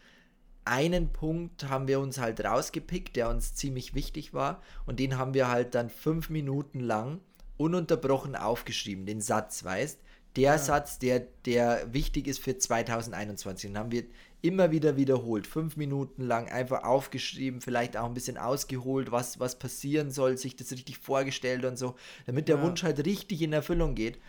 [0.66, 4.64] einen Punkt haben wir uns halt rausgepickt, der uns ziemlich wichtig war.
[4.88, 7.20] Und den haben wir halt dann fünf Minuten lang
[7.58, 10.00] ununterbrochen aufgeschrieben, den Satz, weißt
[10.36, 10.58] der ja.
[10.58, 13.70] Satz, der, der wichtig ist für 2021.
[13.70, 14.04] Den haben wir
[14.42, 19.58] immer wieder wiederholt, fünf Minuten lang einfach aufgeschrieben, vielleicht auch ein bisschen ausgeholt, was, was
[19.58, 22.62] passieren soll, sich das richtig vorgestellt und so, damit der ja.
[22.62, 24.20] Wunsch halt richtig in Erfüllung geht.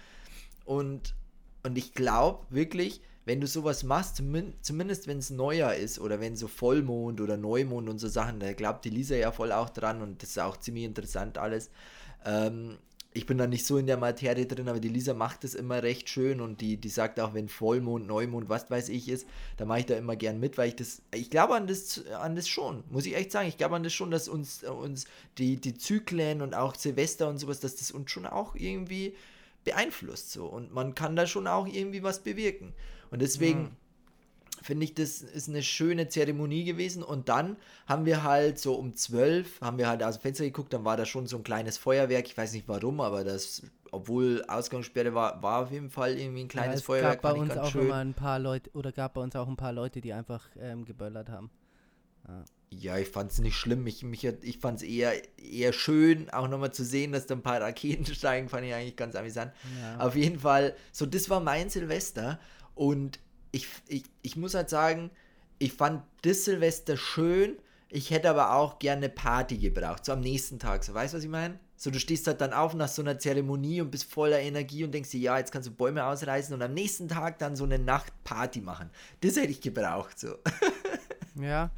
[0.64, 1.14] Und,
[1.64, 4.22] und ich glaube wirklich, wenn du sowas machst,
[4.62, 8.52] zumindest wenn es Neujahr ist oder wenn so Vollmond oder Neumond und so Sachen, da
[8.52, 11.70] glaubt die Lisa ja voll auch dran und das ist auch ziemlich interessant alles.
[12.24, 12.78] Ähm,
[13.16, 15.82] ich bin da nicht so in der Materie drin, aber die Lisa macht es immer
[15.82, 19.26] recht schön und die, die sagt auch, wenn Vollmond, Neumond, was weiß ich ist,
[19.56, 22.36] da mache ich da immer gern mit, weil ich das, ich glaube an das, an
[22.36, 25.06] das schon, muss ich echt sagen, ich glaube an das schon, dass uns, uns
[25.38, 29.14] die, die Zyklen und auch Silvester und sowas, dass das uns schon auch irgendwie
[29.64, 30.44] beeinflusst so.
[30.46, 32.74] Und man kann da schon auch irgendwie was bewirken.
[33.10, 33.62] Und deswegen...
[33.62, 33.85] Mhm
[34.62, 37.02] finde ich, das ist eine schöne Zeremonie gewesen.
[37.02, 40.72] Und dann haben wir halt so um 12, haben wir halt aus dem Fenster geguckt,
[40.72, 42.26] dann war da schon so ein kleines Feuerwerk.
[42.26, 46.48] Ich weiß nicht warum, aber das, obwohl Ausgangssperre war, war auf jeden Fall irgendwie ein
[46.48, 47.22] kleines ja, es Feuerwerk.
[47.22, 47.82] Gab bei uns auch schön.
[47.86, 50.84] immer ein paar Leute, oder gab bei uns auch ein paar Leute, die einfach ähm,
[50.84, 51.50] geböllert haben.
[52.26, 52.44] Ja.
[52.70, 53.86] Ja, ich fand es nicht schlimm.
[53.86, 57.42] Ich, mich, ich fand es eher, eher schön, auch nochmal zu sehen, dass da ein
[57.42, 59.52] paar Raketen steigen, fand ich eigentlich ganz amüsant.
[59.80, 59.98] Ja.
[59.98, 62.40] Auf jeden Fall, so das war mein Silvester
[62.74, 63.20] und
[63.56, 65.10] ich, ich, ich muss halt sagen,
[65.58, 67.56] ich fand das Silvester schön.
[67.88, 70.84] Ich hätte aber auch gerne Party gebraucht, so am nächsten Tag.
[70.84, 71.58] So, weißt du, was ich meine?
[71.76, 74.92] So, du stehst halt dann auf nach so einer Zeremonie und bist voller Energie und
[74.92, 77.78] denkst dir, ja, jetzt kannst du Bäume ausreißen und am nächsten Tag dann so eine
[77.78, 78.90] Nachtparty machen.
[79.20, 80.36] Das hätte ich gebraucht, so.
[81.38, 81.70] Ja.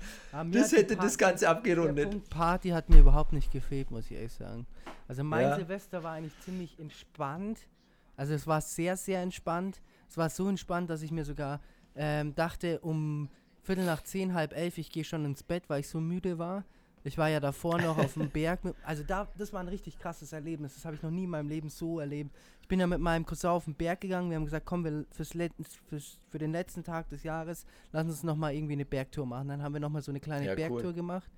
[0.52, 2.12] das hätte Party, das Ganze abgerundet.
[2.12, 4.68] Der Party hat mir überhaupt nicht gefehlt, muss ich ehrlich sagen.
[5.08, 5.56] Also mein ja.
[5.56, 7.58] Silvester war eigentlich ziemlich entspannt.
[8.16, 9.80] Also es war sehr, sehr entspannt.
[10.08, 11.60] Es war so entspannt, dass ich mir sogar
[11.94, 13.28] ähm, dachte, um
[13.62, 16.64] Viertel nach zehn, halb elf, ich gehe schon ins Bett, weil ich so müde war.
[17.04, 18.64] Ich war ja davor noch auf dem Berg.
[18.64, 20.74] Mit, also da, das war ein richtig krasses Erlebnis.
[20.74, 22.30] Das habe ich noch nie in meinem Leben so erlebt.
[22.62, 24.30] Ich bin ja mit meinem Cousin auf den Berg gegangen.
[24.30, 25.32] Wir haben gesagt, komm, wir fürs,
[25.88, 29.48] fürs für den letzten Tag des Jahres, lass uns nochmal irgendwie eine Bergtour machen.
[29.48, 30.92] Dann haben wir nochmal so eine kleine ja, Bergtour cool.
[30.92, 31.30] gemacht.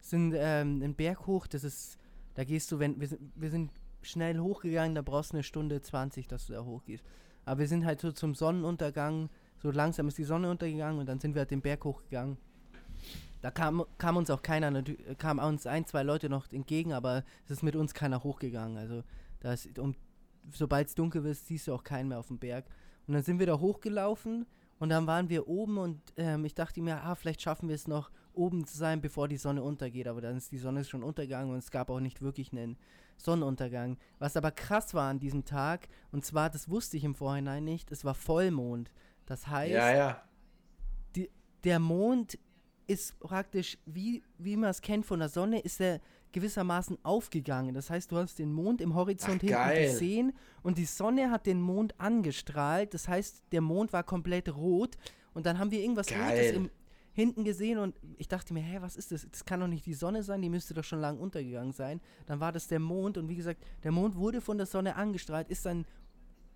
[0.00, 1.46] Sind ähm, einen Berg hoch.
[1.46, 1.98] Das ist,
[2.34, 3.70] da gehst du, wenn wir sind, wir sind
[4.02, 4.94] schnell hochgegangen.
[4.94, 7.04] Da brauchst du eine Stunde 20, dass du da hochgehst.
[7.44, 9.28] Aber wir sind halt so zum Sonnenuntergang,
[9.58, 12.36] so langsam ist die Sonne untergegangen und dann sind wir halt den Berg hochgegangen.
[13.42, 14.82] Da kam, kam uns auch keiner,
[15.18, 18.78] kam uns ein, zwei Leute noch entgegen, aber es ist mit uns keiner hochgegangen.
[18.78, 19.02] Also
[19.40, 19.94] das, um,
[20.52, 22.64] sobald es dunkel wird, siehst du auch keinen mehr auf dem Berg.
[23.06, 24.46] Und dann sind wir da hochgelaufen
[24.78, 27.86] und dann waren wir oben und ähm, ich dachte mir, ah, vielleicht schaffen wir es
[27.86, 30.08] noch, oben zu sein, bevor die Sonne untergeht.
[30.08, 32.76] Aber dann ist die Sonne schon untergegangen und es gab auch nicht wirklich einen
[33.16, 33.98] Sonnenuntergang.
[34.18, 37.90] Was aber krass war an diesem Tag, und zwar, das wusste ich im Vorhinein nicht,
[37.92, 38.90] es war Vollmond.
[39.26, 40.22] Das heißt, ja, ja.
[41.16, 41.30] Die,
[41.64, 42.38] der Mond
[42.86, 46.00] ist praktisch, wie, wie man es kennt von der Sonne, ist er
[46.32, 47.74] gewissermaßen aufgegangen.
[47.74, 49.86] Das heißt, du hast den Mond im Horizont Ach, hinten geil.
[49.86, 52.92] gesehen und die Sonne hat den Mond angestrahlt.
[52.92, 54.96] Das heißt, der Mond war komplett rot
[55.32, 56.70] und dann haben wir irgendwas Rotes im,
[57.14, 59.26] hinten gesehen und ich dachte mir, hä, was ist das?
[59.30, 62.00] Das kann doch nicht die Sonne sein, die müsste doch schon lang untergegangen sein.
[62.26, 65.48] Dann war das der Mond und wie gesagt, der Mond wurde von der Sonne angestrahlt,
[65.48, 65.86] ist dann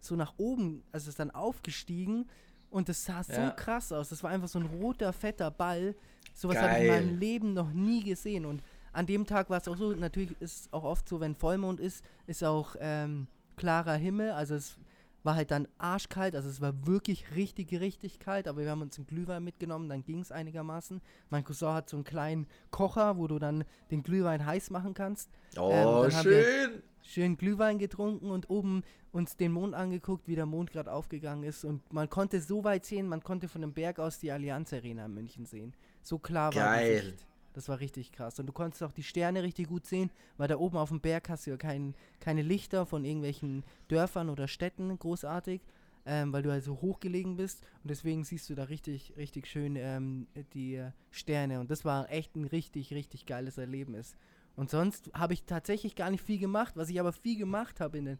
[0.01, 2.27] so nach oben, also ist dann aufgestiegen
[2.71, 3.51] und das sah ja.
[3.51, 4.09] so krass aus.
[4.09, 5.95] Das war einfach so ein roter, fetter Ball.
[6.35, 8.45] Sowas habe ich in meinem Leben noch nie gesehen.
[8.45, 11.37] Und an dem Tag war es auch so, natürlich ist es auch oft so, wenn
[11.37, 14.33] Vollmond ist, ist auch ähm, klarer Himmel.
[14.33, 14.77] Also es
[15.23, 18.97] war halt dann arschkalt, also es war wirklich richtig, richtig kalt, aber wir haben uns
[18.99, 21.01] einen Glühwein mitgenommen, dann ging es einigermaßen.
[21.31, 25.31] Mein Cousin hat so einen kleinen Kocher, wo du dann den Glühwein heiß machen kannst.
[25.57, 26.83] Oh, ähm, schön!
[27.03, 31.65] schön Glühwein getrunken und oben uns den Mond angeguckt, wie der Mond gerade aufgegangen ist.
[31.65, 35.07] Und man konnte so weit sehen, man konnte von dem Berg aus die Allianz Arena
[35.07, 35.75] in München sehen.
[36.03, 37.01] So klar war Geil.
[37.01, 37.27] die Sicht.
[37.59, 38.39] Das war richtig krass.
[38.39, 41.29] Und du konntest auch die Sterne richtig gut sehen, weil da oben auf dem Berg
[41.29, 45.61] hast du ja kein, keine Lichter von irgendwelchen Dörfern oder Städten großartig,
[46.07, 47.67] ähm, weil du halt so hochgelegen bist.
[47.83, 51.59] Und deswegen siehst du da richtig, richtig schön ähm, die äh, Sterne.
[51.59, 54.17] Und das war echt ein richtig, richtig geiles Erlebnis.
[54.55, 56.77] Und sonst habe ich tatsächlich gar nicht viel gemacht.
[56.77, 58.19] Was ich aber viel gemacht habe in,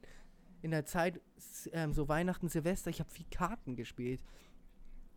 [0.63, 1.21] in der Zeit,
[1.71, 4.21] ähm, so Weihnachten, Silvester, ich habe viel Karten gespielt.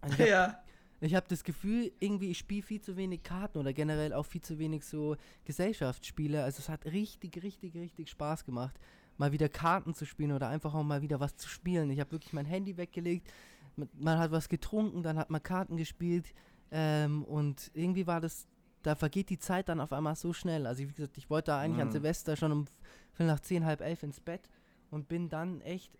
[0.05, 0.63] Ich hab, ja.
[1.01, 4.41] Ich habe das Gefühl, irgendwie, ich spiele viel zu wenig Karten oder generell auch viel
[4.41, 6.43] zu wenig so Gesellschaftsspiele.
[6.43, 8.79] Also es hat richtig, richtig, richtig Spaß gemacht,
[9.17, 11.89] mal wieder Karten zu spielen oder einfach auch mal wieder was zu spielen.
[11.89, 13.27] Ich habe wirklich mein Handy weggelegt,
[13.75, 16.33] man hat was getrunken, dann hat man Karten gespielt
[16.69, 18.47] ähm, und irgendwie war das
[18.83, 20.65] da vergeht die Zeit dann auf einmal so schnell.
[20.65, 21.89] Also wie gesagt, ich wollte eigentlich mhm.
[21.89, 22.65] an Silvester schon um
[23.11, 24.49] Viertel nach zehn, halb elf ins Bett
[24.89, 25.91] und bin dann echt,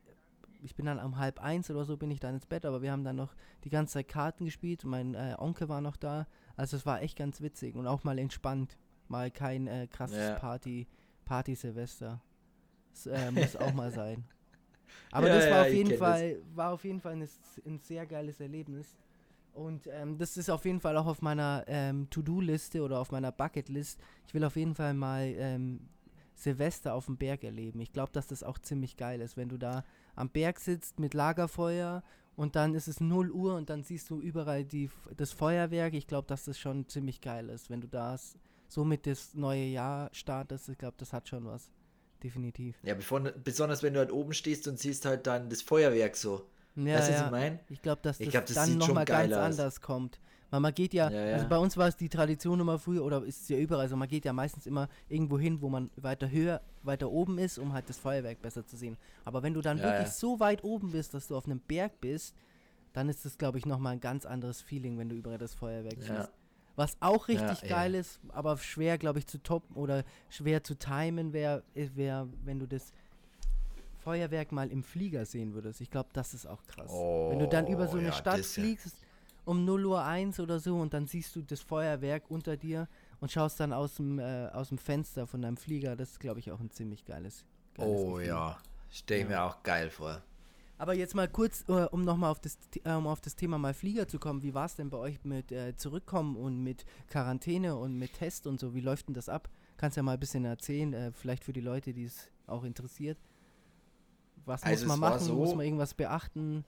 [0.63, 2.91] ich bin dann um halb eins oder so bin ich dann ins Bett, aber wir
[2.91, 4.84] haben dann noch die ganze Zeit Karten gespielt.
[4.84, 6.28] Mein äh, Onkel war noch da.
[6.56, 8.78] Also es war echt ganz witzig und auch mal entspannt.
[9.08, 10.36] Mal kein äh, krasses ja.
[10.36, 10.88] Party,
[11.26, 12.21] Party-Silvester.
[12.93, 14.24] Das äh, muss auch mal sein.
[15.12, 16.56] Aber ja, das war ja, auf jeden Fall, das.
[16.56, 17.28] war auf jeden Fall ein,
[17.65, 18.97] ein sehr geiles Erlebnis.
[19.54, 23.32] Und ähm, das ist auf jeden Fall auch auf meiner ähm, To-Do-Liste oder auf meiner
[23.32, 24.00] Bucket-List.
[24.26, 25.89] Ich will auf jeden Fall mal ähm,
[26.36, 27.82] Silvester auf dem Berg erleben.
[27.82, 29.84] Ich glaube, dass das auch ziemlich geil ist, wenn du da
[30.21, 32.03] am Berg sitzt mit Lagerfeuer
[32.36, 35.95] und dann ist es 0 Uhr und dann siehst du überall die, das Feuerwerk.
[35.95, 38.15] Ich glaube, dass das schon ziemlich geil ist, wenn du da
[38.67, 40.69] somit das neue Jahr startest.
[40.69, 41.71] Ich glaube, das hat schon was.
[42.23, 42.77] Definitiv.
[42.84, 46.45] Ja, bevor, besonders wenn du halt oben stehst und siehst halt dann das Feuerwerk so.
[46.75, 47.19] Ja, weißt du, ja.
[47.19, 47.60] was ich meine?
[47.69, 50.19] Ich glaube, dass das, glaub, das dann nochmal ganz anders kommt.
[50.51, 53.03] Weil man geht ja, ja, ja, also bei uns war es die Tradition immer früher,
[53.05, 55.89] oder ist es ja überall, also man geht ja meistens immer irgendwo hin, wo man
[55.95, 58.97] weiter höher, weiter oben ist, um halt das Feuerwerk besser zu sehen.
[59.23, 62.35] Aber wenn du dann wirklich so weit oben bist, dass du auf einem Berg bist,
[62.91, 65.95] dann ist das, glaube ich, nochmal ein ganz anderes Feeling, wenn du überall das Feuerwerk
[65.99, 66.29] siehst.
[66.75, 71.31] Was auch richtig geil ist, aber schwer, glaube ich, zu toppen oder schwer zu timen
[71.31, 72.91] wäre, wär, wenn du das
[73.99, 75.79] Feuerwerk mal im Flieger sehen würdest.
[75.79, 76.89] Ich glaube, das ist auch krass.
[76.91, 78.95] Oh, Wenn du dann über so eine ja, Stadt fliegst
[79.45, 82.88] um 0 Uhr 1 oder so und dann siehst du das Feuerwerk unter dir
[83.19, 86.39] und schaust dann aus dem, äh, aus dem Fenster von deinem Flieger, das ist, glaube
[86.39, 87.45] ich, auch ein ziemlich geiles.
[87.73, 88.27] geiles oh Gefühl.
[88.27, 88.58] ja,
[88.89, 89.38] stelle ich ja.
[89.38, 90.21] mir auch geil vor.
[90.82, 93.75] Aber jetzt mal kurz, äh, um nochmal auf das, äh, um auf das Thema mal
[93.75, 94.41] Flieger zu kommen.
[94.41, 98.47] Wie war es denn bei euch mit äh, Zurückkommen und mit Quarantäne und mit Test
[98.47, 98.73] und so?
[98.73, 99.47] Wie läuft denn das ab?
[99.77, 103.19] Kannst ja mal ein bisschen erzählen, äh, vielleicht für die Leute, die es auch interessiert.
[104.45, 105.23] Was also muss man machen?
[105.23, 106.65] So, muss man irgendwas beachten?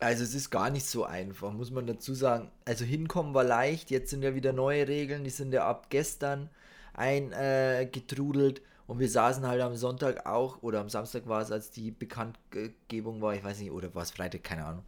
[0.00, 2.50] Also es ist gar nicht so einfach, muss man dazu sagen.
[2.64, 6.48] Also hinkommen war leicht, jetzt sind ja wieder neue Regeln, die sind ja ab gestern
[6.94, 8.58] eingetrudelt.
[8.58, 11.92] Äh, und wir saßen halt am Sonntag auch, oder am Samstag war es, als die
[11.92, 14.84] Bekanntgebung war, ich weiß nicht, oder war es Freitag, keine Ahnung.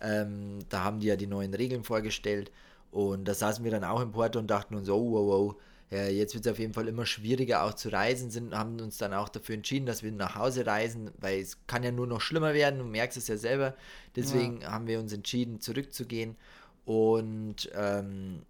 [0.00, 2.50] Ähm, da haben die ja die neuen Regeln vorgestellt.
[2.90, 5.56] Und da saßen wir dann auch im Porto und dachten uns, oh, wow, wow,
[5.90, 8.98] ja, jetzt wird es auf jeden Fall immer schwieriger auch zu reisen, sind, haben uns
[8.98, 12.20] dann auch dafür entschieden, dass wir nach Hause reisen, weil es kann ja nur noch
[12.20, 13.76] schlimmer werden, du merkst es ja selber.
[14.16, 14.72] Deswegen ja.
[14.72, 16.36] haben wir uns entschieden, zurückzugehen.
[16.84, 18.42] Und ähm,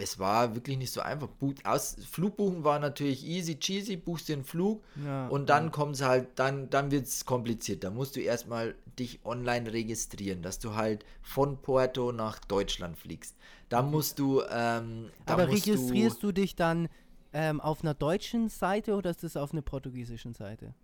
[0.00, 1.28] es war wirklich nicht so einfach.
[1.64, 5.70] Aus, Flugbuchen war natürlich easy cheesy, buchst den Flug ja, und dann ja.
[5.70, 7.82] kommt es halt, dann, dann wird es kompliziert.
[7.82, 13.36] Da musst du erstmal dich online registrieren, dass du halt von Porto nach Deutschland fliegst.
[13.68, 14.40] Da musst du.
[14.42, 16.88] Ähm, da Aber musst registrierst du, du dich dann
[17.32, 20.74] ähm, auf einer deutschen Seite oder ist das auf einer portugiesischen Seite?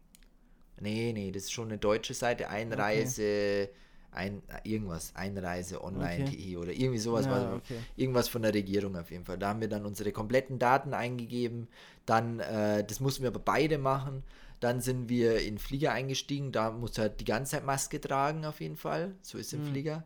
[0.80, 2.48] Nee, nee, das ist schon eine deutsche Seite.
[2.48, 3.70] Einreise, okay.
[4.14, 6.56] Ein, irgendwas, Einreise online.de okay.
[6.56, 7.26] oder irgendwie sowas.
[7.26, 7.78] Ja, okay.
[7.96, 9.38] Irgendwas von der Regierung auf jeden Fall.
[9.38, 11.68] Da haben wir dann unsere kompletten Daten eingegeben.
[12.06, 14.22] Dann, äh, das mussten wir aber beide machen.
[14.60, 16.52] Dann sind wir in den Flieger eingestiegen.
[16.52, 19.14] Da musst du halt die ganze Zeit Maske tragen, auf jeden Fall.
[19.22, 19.70] So ist im mhm.
[19.70, 20.04] Flieger.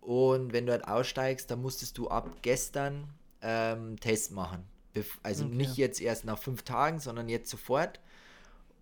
[0.00, 3.08] Und wenn du halt aussteigst, dann musstest du ab gestern
[3.42, 4.64] ähm, Test machen.
[5.22, 5.54] Also okay.
[5.54, 8.00] nicht jetzt erst nach fünf Tagen, sondern jetzt sofort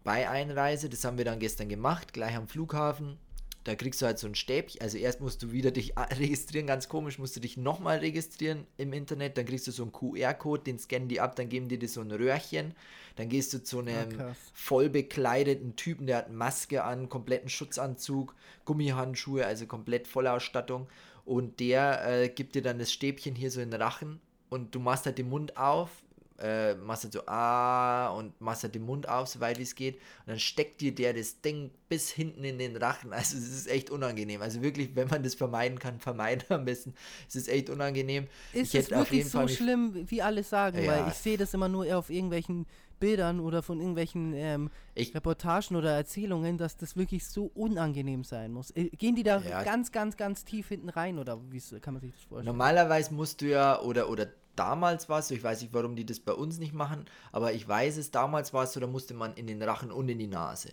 [0.04, 0.88] bei Einreise.
[0.88, 3.18] Das haben wir dann gestern gemacht, gleich am Flughafen.
[3.64, 4.82] Da kriegst du halt so ein Stäbchen.
[4.82, 8.92] Also erst musst du wieder dich registrieren, ganz komisch, musst du dich nochmal registrieren im
[8.92, 9.38] Internet.
[9.38, 12.02] Dann kriegst du so einen QR-Code, den scannen die ab, dann geben die dir so
[12.02, 12.74] ein Röhrchen.
[13.16, 18.34] Dann gehst du zu einem Ah, voll bekleideten Typen, der hat Maske an, kompletten Schutzanzug,
[18.64, 20.88] Gummihandschuhe, also komplett Vollausstattung.
[21.24, 24.78] Und der äh, gibt dir dann das Stäbchen hier so in den Rachen und du
[24.78, 26.03] machst halt den Mund auf,
[26.44, 29.74] äh, machst halt so ah und machst halt den Mund auf, so weit wie es
[29.74, 29.94] geht.
[29.94, 33.12] Und dann steckt dir der das Ding bis hinten in den Rachen.
[33.14, 34.42] Also es ist echt unangenehm.
[34.42, 36.94] Also wirklich, wenn man das vermeiden kann, vermeiden am besten.
[37.26, 38.26] Es ist echt unangenehm.
[38.52, 40.76] Ist es wirklich so schlimm, wie alle sagen?
[40.76, 41.08] Weil Ja.
[41.08, 42.66] ich sehe das immer nur auf irgendwelchen
[43.00, 48.52] Bildern oder von irgendwelchen ähm, Ich- Reportagen oder Erzählungen, dass das wirklich so unangenehm sein
[48.52, 48.70] muss.
[48.70, 49.62] Äh, Gehen die da Ja.
[49.62, 52.46] ganz, ganz, ganz tief hinten rein oder wie kann man sich das vorstellen?
[52.46, 56.06] Normalerweise musst du ja, oder, oder damals war es so, ich weiß nicht, warum die
[56.06, 59.14] das bei uns nicht machen, aber ich weiß es, damals war es so, da musste
[59.14, 60.70] man in den Rachen und in die Nase.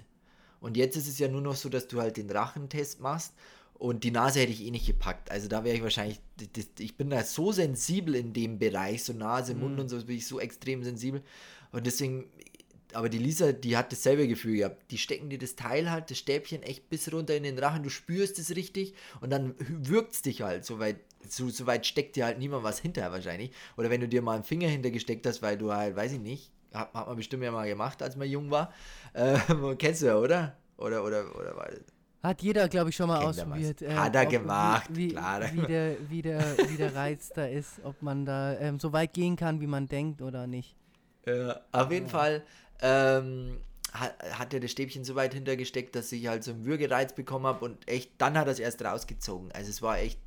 [0.60, 3.34] Und jetzt ist es ja nur noch so, dass du halt den Rachentest machst
[3.74, 5.32] und die Nase hätte ich eh nicht gepackt.
[5.32, 6.20] Also da wäre ich wahrscheinlich,
[6.78, 10.28] ich bin da so sensibel in dem Bereich, so Nase, Mund und so, bin ich
[10.28, 11.24] so extrem sensibel.
[11.72, 12.26] Und deswegen,
[12.94, 14.91] aber die Lisa, die hat dasselbe Gefühl gehabt.
[14.91, 17.89] Die stecken dir das Teil halt, das Stäbchen echt bis runter in den Rachen, du
[17.89, 22.16] spürst es richtig und dann wirkt es dich halt, so weit, so, so weit steckt
[22.16, 23.52] dir halt niemand was hinter wahrscheinlich.
[23.78, 26.52] Oder wenn du dir mal einen Finger hintergesteckt hast, weil du halt, weiß ich nicht,
[26.74, 28.74] hat, hat man bestimmt ja mal gemacht, als man jung war.
[29.14, 29.38] Äh,
[29.78, 30.56] kennst du ja, oder?
[30.78, 31.68] Oder, oder, oder, war
[32.24, 33.82] Hat jeder, glaube ich, schon mal er ausprobiert.
[33.82, 35.42] äh, Hat er gemacht, wie, wie, klar.
[35.54, 39.14] Wie der, wie, der, wie der Reiz da ist, ob man da ähm, so weit
[39.14, 40.78] gehen kann, wie man denkt oder nicht.
[41.26, 42.44] Ja, auf jeden Fall
[42.82, 43.60] ähm,
[43.92, 47.46] hat, hat er das Stäbchen so weit hintergesteckt, dass ich halt so einen Würgereiz bekommen
[47.46, 49.52] habe und echt, dann hat er es erst rausgezogen.
[49.52, 50.20] Also es war echt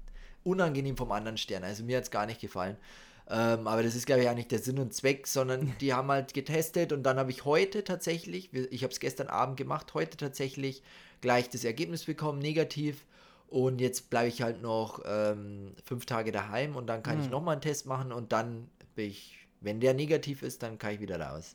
[0.45, 1.65] unangenehm vom anderen Stern.
[1.65, 2.77] Also mir hat es gar nicht gefallen.
[3.29, 6.09] Ähm, aber das ist, glaube ich, auch nicht der Sinn und Zweck, sondern die haben
[6.09, 10.17] halt getestet und dann habe ich heute tatsächlich, ich habe es gestern Abend gemacht, heute
[10.17, 10.83] tatsächlich
[11.21, 13.07] gleich das Ergebnis bekommen, negativ.
[13.49, 17.53] Und jetzt bleibe ich halt noch ähm, fünf Tage daheim und dann kann ich nochmal
[17.53, 21.21] einen Test machen und dann bin ich, wenn der negativ ist, dann kann ich wieder
[21.21, 21.55] raus.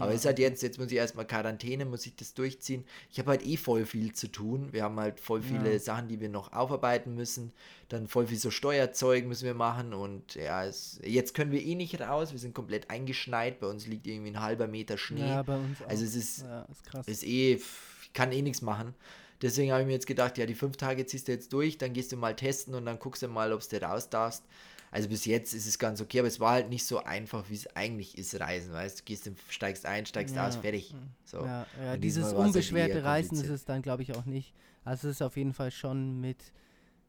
[0.00, 2.84] Aber ist halt jetzt, jetzt muss ich erstmal Quarantäne, muss ich das durchziehen.
[3.10, 4.68] Ich habe halt eh voll viel zu tun.
[4.72, 5.78] Wir haben halt voll viele Ja.
[5.78, 7.52] Sachen, die wir noch aufarbeiten müssen.
[7.88, 9.92] Dann voll viel so Steuerzeug müssen wir machen.
[9.94, 12.32] Und ja, es, jetzt können wir eh nicht raus.
[12.32, 13.60] Wir sind komplett eingeschneit.
[13.60, 15.28] Bei uns liegt irgendwie ein halber Meter Schnee.
[15.28, 15.88] Ja, bei uns auch.
[15.88, 17.06] also es ist, ja, ist krass.
[17.08, 18.94] ist eh, ich kann eh nichts machen.
[19.42, 21.92] Deswegen habe ich mir jetzt gedacht, ja, die fünf Tage ziehst du jetzt durch, dann
[21.92, 24.44] gehst du mal testen und dann guckst du mal, ob du raus darfst.
[24.92, 27.54] Also bis jetzt ist es ganz okay, aber es war halt nicht so einfach, wie
[27.54, 30.46] es eigentlich ist, Reisen, weißt du, gehst, steigst ein, steigst Ja.
[30.46, 30.94] aus, fertig.
[31.24, 31.38] So.
[31.44, 34.54] Ja, ja dieses halt unbeschwerte Reisen ist es dann, glaube ich, auch nicht.
[34.84, 36.52] Also es ist auf jeden Fall schon mit,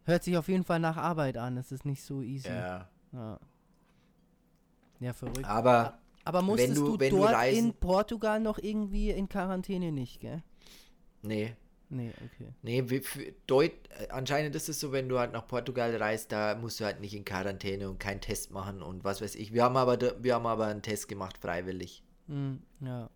[0.05, 1.57] hört sich auf jeden Fall nach Arbeit an.
[1.57, 2.47] Es ist nicht so easy.
[2.47, 3.39] Ja, Ja.
[4.99, 5.43] ja verrückt.
[5.45, 10.21] Aber Aber musstest du- du, du dort reisen- in Portugal noch irgendwie in Quarantäne nicht,
[10.21, 10.41] gell?
[11.21, 11.53] nee,
[11.93, 12.47] Nee, okay.
[12.63, 16.55] nee, für Deut äh, anscheinend ist es so, wenn du halt nach Portugal reist, da
[16.55, 19.53] musst du halt nicht in Quarantäne und keinen Test machen und was weiß ich.
[19.53, 22.03] Wir haben aber, wir haben aber einen Test gemacht, freiwillig.
[22.27, 23.09] Hm, ja.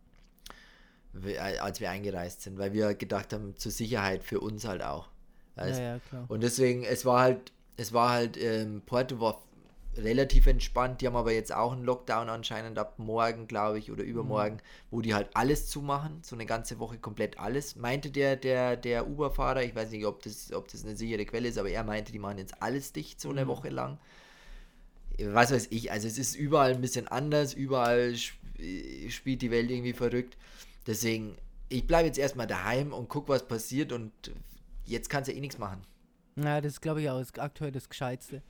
[1.14, 5.10] we- als wir eingereist sind, weil wir gedacht haben, zur Sicherheit für uns halt auch.
[5.56, 5.80] Weißt?
[5.80, 6.26] ja, ja, klar.
[6.28, 9.42] Und deswegen, es war halt, es war halt, ähm, Porto war
[9.98, 14.04] relativ entspannt, die haben aber jetzt auch einen Lockdown anscheinend ab morgen, glaube ich, oder
[14.04, 14.60] übermorgen,
[14.92, 17.76] wo die halt alles zumachen, so eine ganze Woche komplett alles.
[17.76, 21.48] Meinte der, der, der Uber-Fahrer, ich weiß nicht, ob das, ob das eine sichere Quelle
[21.48, 23.98] ist, aber er meinte, die machen jetzt alles dicht, so eine Woche lang.
[25.20, 28.38] Was weiß ich, also es ist überall ein bisschen anders, überall sp
[29.10, 30.38] spielt die Welt irgendwie verrückt.
[30.86, 31.36] Deswegen,
[31.70, 34.12] ich bleibe jetzt erstmal daheim und guck, was passiert und
[34.86, 35.82] jetzt kannst du eh nichts machen.
[36.36, 38.42] Ja, das glaube ich auch, ist aktuell das Gescheitste.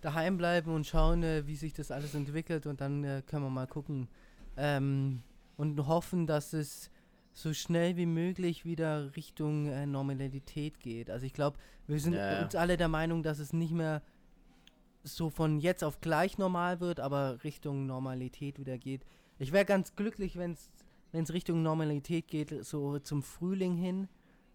[0.00, 3.50] Daheim bleiben und schauen, äh, wie sich das alles entwickelt und dann äh, können wir
[3.50, 4.08] mal gucken.
[4.56, 5.22] Ähm,
[5.56, 6.90] und hoffen, dass es
[7.32, 11.10] so schnell wie möglich wieder Richtung äh, Normalität geht.
[11.10, 12.42] Also ich glaube, wir sind Ja.
[12.42, 14.02] uns alle der Meinung, dass es nicht mehr
[15.02, 19.04] so von jetzt auf gleich normal wird, aber Richtung Normalität wieder geht.
[19.38, 20.56] Ich wäre ganz glücklich, wenn
[21.12, 24.08] es Richtung Normalität geht, so zum Frühling hin,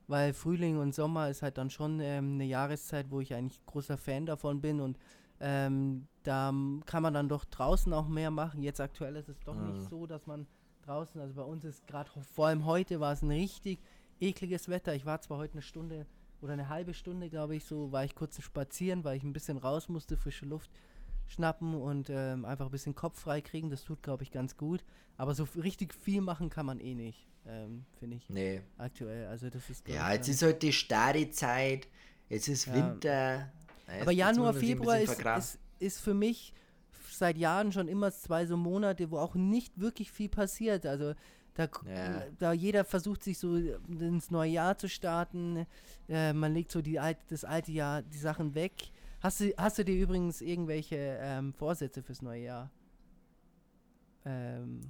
[0.07, 3.97] weil Frühling und Sommer ist halt dann schon ähm, eine Jahreszeit, wo ich eigentlich großer
[3.97, 4.97] Fan davon bin und
[5.41, 6.53] ähm, da
[6.85, 8.61] kann man dann doch draußen auch mehr machen.
[8.61, 9.67] Jetzt aktuell ist es doch Mhm.
[9.67, 10.47] nicht so, dass man
[10.83, 13.79] draußen, also bei uns ist gerade, vor allem heute war es ein richtig
[14.19, 14.93] ekliges Wetter.
[14.95, 16.05] Ich war zwar heute eine Stunde
[16.41, 19.57] oder eine halbe Stunde, glaube ich, so war ich kurz spazieren, weil ich ein bisschen
[19.57, 20.71] raus musste, frische Luft
[21.27, 23.69] schnappen und ähm, einfach ein bisschen Kopf frei kriegen.
[23.69, 24.83] Das tut, glaube ich, ganz gut.
[25.17, 28.61] Aber so richtig viel machen kann man eh nicht, ähm, finde ich Nee.
[28.77, 29.27] aktuell.
[29.27, 31.87] Also das ist Ja, jetzt ist halt die starre Zeit,
[32.29, 32.73] jetzt ist Ja.
[32.73, 33.51] Winter.
[33.87, 36.53] Ja, jetzt Aber Januar, Februar ist, ist, ist für mich
[37.09, 40.85] seit Jahren schon immer zwei so Monate, wo auch nicht wirklich viel passiert.
[40.85, 41.13] Also
[41.53, 42.23] Da, ja.
[42.39, 45.65] da jeder versucht sich so ins neue Jahr zu starten.
[46.07, 48.91] Äh, man legt so die alte, das alte Jahr, die Sachen weg.
[49.19, 52.71] Hast du, hast du dir übrigens irgendwelche ähm, Vorsätze fürs neue Jahr?
[54.23, 54.81] Ähm,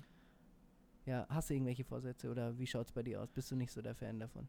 [1.05, 3.31] ja, hast du irgendwelche Vorsätze oder wie schaut es bei dir aus?
[3.31, 4.47] Bist du nicht so der Fan davon?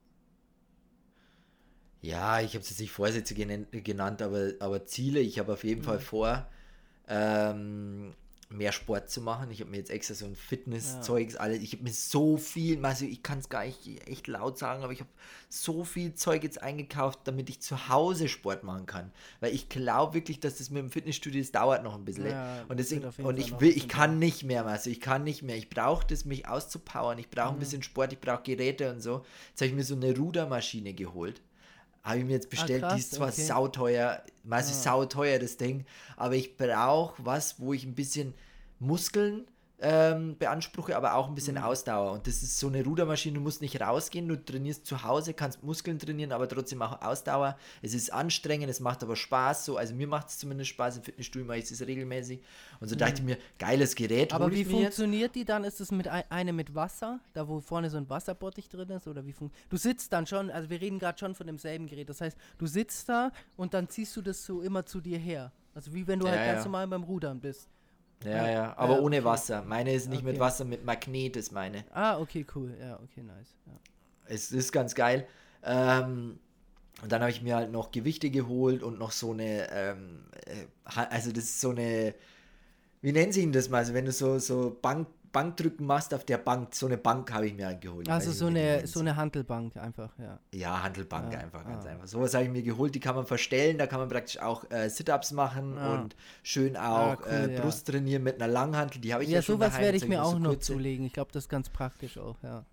[2.03, 5.21] Ja, ich habe es jetzt nicht Vorsätze genannt, aber, aber Ziele.
[5.21, 5.85] Ich habe auf jeden mhm.
[5.85, 6.47] Fall vor,
[7.07, 8.13] ähm,
[8.51, 9.53] mehr Sport zu machen.
[9.53, 11.41] Ich habe mir jetzt extra so ein Fitnesszeugs, ja.
[11.41, 11.63] alles.
[11.63, 14.93] Ich habe mir so viel, also ich kann es gar nicht echt laut sagen, aber
[14.93, 15.11] ich habe
[15.49, 19.13] so viel Zeug jetzt eingekauft, damit ich zu Hause Sport machen kann.
[19.39, 22.27] Weil ich glaube wirklich, dass das mit dem Fitnessstudio, das dauert noch ein bisschen.
[22.27, 25.57] Ja, und deswegen, und ich will, ich kann nicht mehr, also ich kann nicht mehr.
[25.57, 27.19] Ich brauche das, mich auszupowern.
[27.19, 27.57] Ich brauche mhm.
[27.57, 29.25] ein bisschen Sport, ich brauche Geräte und so.
[29.51, 31.41] Jetzt habe ich mir so eine Rudermaschine geholt
[32.03, 32.83] habe ich mir jetzt bestellt.
[32.85, 33.43] Ah, krass, die ist zwar okay.
[33.43, 34.75] sauteuer, meist ah.
[34.75, 35.85] sauteuer das Ding,
[36.17, 38.35] aber ich brauche was, wo ich ein bisschen
[38.79, 39.47] Muskeln
[39.83, 41.65] ähm, beanspruche, aber auch ein bisschen mhm.
[41.65, 42.13] Ausdauer.
[42.13, 45.63] Und das ist so eine Rudermaschine, du musst nicht rausgehen, du trainierst zu Hause, kannst
[45.65, 47.59] Muskeln trainieren, aber trotzdem auch Ausdauer.
[47.83, 49.65] Es ist anstrengend, es macht aber Spaß.
[49.65, 52.41] So, also mir macht es zumindest Spaß, im Fitnessstudio mache ich es regelmäßig.
[52.81, 53.01] Und so mhm.
[53.01, 54.33] dachte ich mir, geiles Gerät.
[54.33, 55.35] Aber wie funktioniert jetzt.
[55.35, 55.65] die dann?
[55.65, 59.09] Ist es mit ein, eine mit Wasser, da wo vorne so ein Wasserbottich drin ist?
[59.09, 59.35] Oder wie
[59.69, 62.09] Du sitzt dann schon, also wir reden gerade schon von demselben Gerät.
[62.09, 65.51] Das heißt, du sitzt da und dann ziehst du das so immer zu dir her.
[65.75, 66.65] Also wie wenn du ja, halt ganz ja.
[66.67, 67.69] normal beim Rudern bist.
[68.25, 69.03] Ja, ja, aber okay.
[69.03, 69.63] ohne Wasser.
[69.63, 70.33] Meine ist nicht okay.
[70.33, 71.85] mit Wasser, mit Magnet ist meine.
[71.93, 72.77] Ah, okay, cool.
[72.81, 73.55] Ja, okay, nice.
[73.67, 73.73] Ja.
[74.27, 75.27] Es ist ganz geil.
[75.65, 76.39] Ähm,
[77.03, 80.67] und dann habe ich mir halt noch Gewichte geholt und noch so eine, ähm, äh,
[80.85, 82.15] also das ist so eine,
[83.01, 83.79] wie nennen sie ihn das mal?
[83.79, 87.47] Also wenn du so, so Bank, Bankdrücken machst auf der Bank, so eine Bank habe
[87.47, 88.09] ich mir geholt.
[88.09, 90.39] Also so eine, so eine Handelbank einfach, ja.
[90.53, 91.89] Ja, Handelbank ja, einfach, ganz ah.
[91.89, 92.07] einfach.
[92.07, 94.91] Sowas habe ich mir geholt, die kann man verstellen, da kann man praktisch auch äh,
[94.91, 96.03] Sit-Ups machen ah.
[96.03, 97.95] und schön auch ah, cool, äh, Brust ja.
[97.95, 100.33] trainieren mit einer Langhantel, die habe ich ja, ja schon sowas werde ich mir auch
[100.33, 102.65] so noch zulegen, ich glaube, das ist ganz praktisch auch, ja.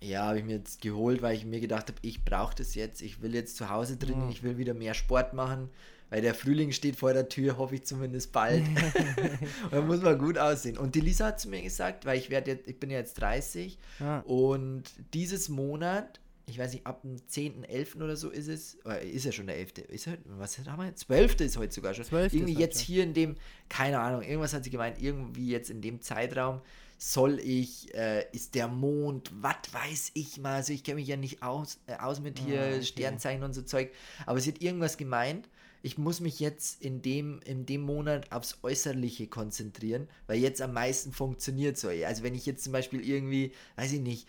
[0.00, 3.02] Ja, habe ich mir jetzt geholt, weil ich mir gedacht habe, ich brauche das jetzt,
[3.02, 5.70] ich will jetzt zu Hause trainieren, ich will wieder mehr Sport machen,
[6.12, 8.62] weil der Frühling steht vor der Tür, hoffe ich zumindest bald.
[9.64, 10.76] und da muss man gut aussehen.
[10.76, 13.14] Und die Lisa hat zu mir gesagt, weil ich werde jetzt, ich bin ja jetzt
[13.14, 14.18] 30 ja.
[14.20, 14.82] und
[15.14, 18.02] dieses Monat, ich weiß nicht, ab dem 10.11.
[18.02, 18.76] oder so ist es,
[19.10, 19.78] ist ja schon der 11.
[19.88, 20.94] Ist er, was haben wir?
[20.94, 21.40] 12.
[21.40, 22.04] ist heute sogar schon.
[22.04, 22.34] 12.
[22.34, 22.84] Irgendwie jetzt heute.
[22.84, 23.36] hier in dem,
[23.70, 26.60] keine Ahnung, irgendwas hat sie gemeint, irgendwie jetzt in dem Zeitraum
[26.98, 31.16] soll ich, äh, ist der Mond, was weiß ich mal, also ich kenne mich ja
[31.16, 32.82] nicht aus, äh, aus mit hier ah, okay.
[32.82, 33.90] Sternzeichen und so Zeug,
[34.26, 35.48] aber sie hat irgendwas gemeint
[35.82, 40.72] ich muss mich jetzt in dem, in dem Monat aufs Äußerliche konzentrieren, weil jetzt am
[40.72, 41.88] meisten funktioniert so.
[41.88, 44.28] Also wenn ich jetzt zum Beispiel irgendwie, weiß ich nicht,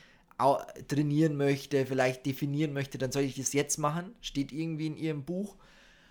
[0.87, 4.15] trainieren möchte, vielleicht definieren möchte, dann soll ich das jetzt machen.
[4.21, 5.55] Steht irgendwie in ihrem Buch.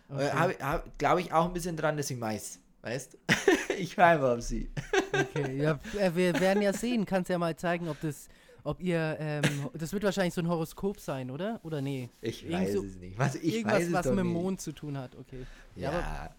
[0.09, 0.55] Okay.
[0.59, 2.61] Äh, Glaube ich auch ein bisschen dran, dass ich weiß.
[2.83, 3.19] Weißt
[3.79, 4.71] Ich höre auf sie.
[5.13, 7.05] Okay, ja, äh, wir werden ja sehen.
[7.07, 8.29] Kannst ja mal zeigen, ob das
[8.65, 9.43] ob ihr, ähm,
[9.75, 11.61] das wird wahrscheinlich so ein Horoskop sein, oder?
[11.65, 12.11] Oder nee?
[12.21, 13.19] Ich Irgend weiß so, es nicht.
[13.19, 15.47] Was, ich irgendwas, weiß was mit dem Mond zu tun hat, okay.
[15.75, 15.93] Ja.
[15.93, 16.31] ja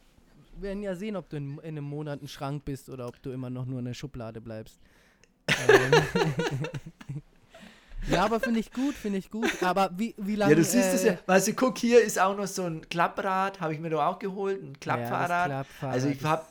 [0.56, 3.22] wir werden ja sehen, ob du in, in, einem Monat ein Schrank bist oder ob
[3.22, 4.80] du immer noch nur in der Schublade bleibst.
[5.48, 5.92] Ähm.
[8.10, 9.52] ja, aber finde ich gut, finde ich gut.
[9.62, 10.52] Aber wie, wie lange.
[10.52, 11.18] Ja, du siehst es äh, ja.
[11.26, 14.20] Weißt du, guck, hier ist auch noch so ein Klapprad, habe ich mir doch auch
[14.20, 15.50] geholt, ein Klappfahrrad.
[15.50, 16.46] Ja, Klappfahrrad also ich habe.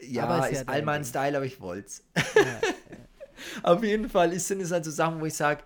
[0.00, 2.04] Ja, aber ist, ist ja Allmann-Style, aber ich wollte es.
[2.14, 2.60] Ja.
[3.62, 5.62] Auf jeden Fall sind es halt so Sachen, wo ich sage,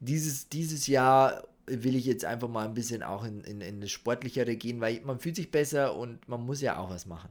[0.00, 3.90] dieses, dieses Jahr will ich jetzt einfach mal ein bisschen auch in, in, in das
[3.90, 7.30] Sportlichere gehen, weil man fühlt sich besser und man muss ja auch was machen.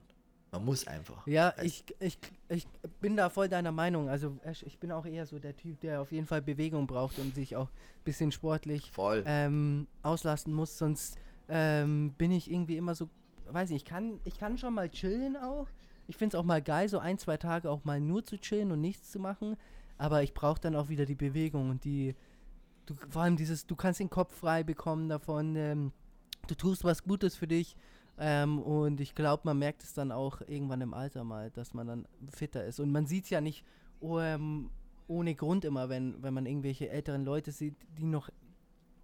[0.52, 1.28] Man muss einfach.
[1.28, 2.68] Ja, ich, ich, ich
[3.02, 4.10] bin da voll deiner Meinung.
[4.10, 7.36] Also ich bin auch eher so der Typ, der auf jeden Fall Bewegung braucht und
[7.36, 8.92] sich auch ein bisschen sportlich
[9.26, 10.78] ähm, auslasten muss.
[10.78, 11.18] Sonst
[11.50, 13.10] ähm, bin ich irgendwie immer so,
[13.52, 15.68] weiß nicht, ich kann, ich kann schon mal chillen auch,
[16.08, 18.72] ich finde es auch mal geil, so ein, zwei Tage auch mal nur zu chillen
[18.72, 19.58] und nichts zu machen.
[19.98, 22.16] Aber ich brauche dann auch wieder die Bewegung und die,
[22.86, 25.92] du, vor allem dieses, du kannst den Kopf frei bekommen davon, ähm,
[26.48, 27.76] du tust was Gutes für dich.
[28.20, 31.88] Ähm, und ich glaube, man merkt es dann auch irgendwann im Alter mal, dass man
[31.88, 32.80] dann fitter ist.
[32.80, 33.64] Und man sieht es ja nicht
[34.00, 34.70] oh, ähm,
[35.08, 38.30] ohne Grund immer, wenn, wenn man irgendwelche älteren Leute sieht, die noch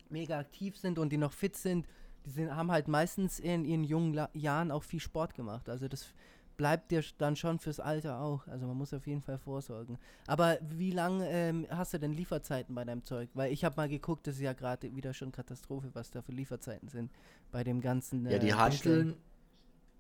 [0.10, 1.88] mega aktiv sind und die noch fit sind.
[2.26, 5.70] Die sind, haben halt meistens in ihren jungen La Jahren auch viel Sport gemacht.
[5.70, 6.14] Also das
[6.58, 8.48] bleibt dir dann schon fürs Alter auch.
[8.48, 9.98] Also man muss auf jeden Fall vorsorgen.
[10.28, 13.30] Aber wie lange ähm, hast du denn Lieferzeiten bei deinem Zeug?
[13.34, 16.32] Weil ich habe mal geguckt, das ist ja gerade wieder schon Katastrophe, was da für
[16.32, 17.12] Lieferzeiten sind
[17.52, 18.26] bei dem ganzen.
[18.26, 19.16] Äh, ja, die Handeln,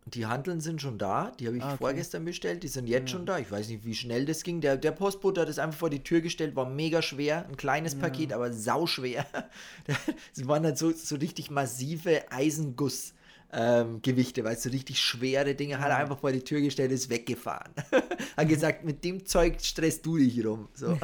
[0.05, 1.31] die Handeln sind schon da.
[1.39, 1.77] Die habe ich ah, okay.
[1.77, 2.63] vorgestern bestellt.
[2.63, 3.17] Die sind jetzt ja.
[3.17, 3.39] schon da.
[3.39, 4.61] Ich weiß nicht, wie schnell das ging.
[4.61, 7.45] Der, der Postbote hat das einfach vor die Tür gestellt, war mega schwer.
[7.47, 7.99] Ein kleines ja.
[7.99, 9.25] Paket, aber sauschwer.
[10.35, 13.13] Es waren halt so, so richtig massive Eisenguss
[13.53, 17.09] ähm, Gewichte, weil so richtig schwere Dinge hat er einfach vor die Tür gestellt, ist
[17.09, 17.71] weggefahren.
[18.37, 20.67] hat gesagt, mit dem Zeug stresst du dich rum.
[20.73, 20.97] So.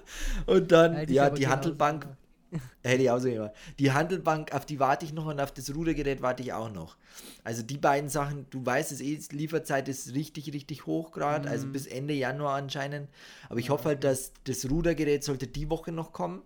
[0.46, 2.06] und dann, ja, die Handelbank.
[2.84, 3.52] Hätte ich auch so gemacht.
[3.80, 6.96] Die Handelbank, auf die warte ich noch und auf das Rudergerät warte ich auch noch.
[7.42, 11.66] Also die beiden Sachen, du weißt es eh, Lieferzeit ist richtig, richtig hoch gerade, also
[11.66, 11.72] mhm.
[11.72, 13.08] also bis Ende Januar anscheinend.
[13.48, 13.72] Aber ich ja.
[13.72, 16.42] hoffe halt, dass das Rudergerät sollte die Woche noch kommen.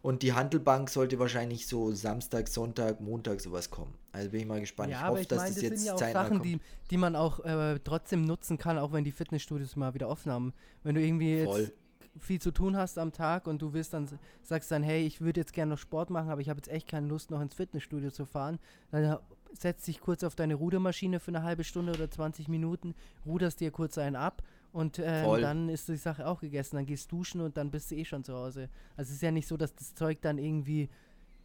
[0.00, 3.94] Und die Handelbank sollte wahrscheinlich so Samstag, Sonntag, Montag sowas kommen.
[4.12, 4.90] Also bin ich mal gespannt.
[4.90, 6.58] Ja, ich hoffe, ich dass mein, das, das jetzt sind ja auch Sachen, die,
[6.90, 10.54] die man auch äh, trotzdem nutzen kann, auch wenn die Fitnessstudios mal wieder offen haben.
[10.82, 11.60] Wenn du irgendwie Voll.
[11.60, 11.72] jetzt
[12.18, 14.08] viel zu tun hast am Tag und du willst dann
[14.42, 16.88] sagst dann, hey, ich würde jetzt gerne noch Sport machen, aber ich habe jetzt echt
[16.88, 18.58] keine Lust, noch ins Fitnessstudio zu fahren,
[18.90, 19.18] dann
[19.52, 22.94] setzt dich kurz auf deine Rudermaschine für eine halbe Stunde oder 20 Minuten,
[23.24, 24.42] ruderst dir kurz einen ab
[24.72, 26.76] und ähm, dann ist die Sache auch gegessen.
[26.76, 28.68] Dann gehst duschen und dann bist du eh schon zu Hause.
[28.96, 30.88] Also es ist ja nicht so, dass das Zeug dann irgendwie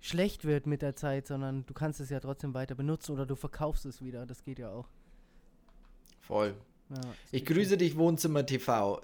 [0.03, 3.35] schlecht wird mit der Zeit, sondern du kannst es ja trotzdem weiter benutzen oder du
[3.35, 4.25] verkaufst es wieder.
[4.25, 4.89] Das geht ja auch.
[6.19, 6.53] Voll.
[6.89, 7.01] Ja,
[7.31, 9.01] ich grüße dich, Wohnzimmer TV.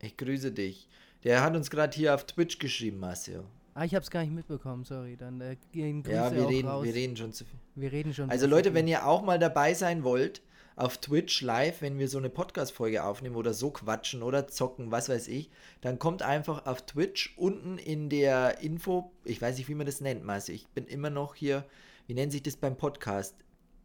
[0.00, 0.88] Ich grüße dich.
[1.24, 3.42] Der hat uns gerade hier auf Twitch geschrieben, Marcel.
[3.74, 5.16] Ah, ich habe es gar nicht mitbekommen, sorry.
[5.16, 7.58] Dann äh, gehen Grüße Ja, wir reden, wir reden schon zu viel.
[7.74, 8.30] Wir reden schon.
[8.30, 10.40] Also Leute, wenn ihr auch mal dabei sein wollt,
[10.76, 15.08] auf Twitch live, wenn wir so eine Podcast-Folge aufnehmen oder so quatschen oder zocken, was
[15.08, 15.50] weiß ich,
[15.80, 20.02] dann kommt einfach auf Twitch unten in der Info, ich weiß nicht, wie man das
[20.02, 20.54] nennt, Marcel.
[20.54, 21.64] Ich bin immer noch hier,
[22.06, 23.34] wie nennt sich das beim Podcast?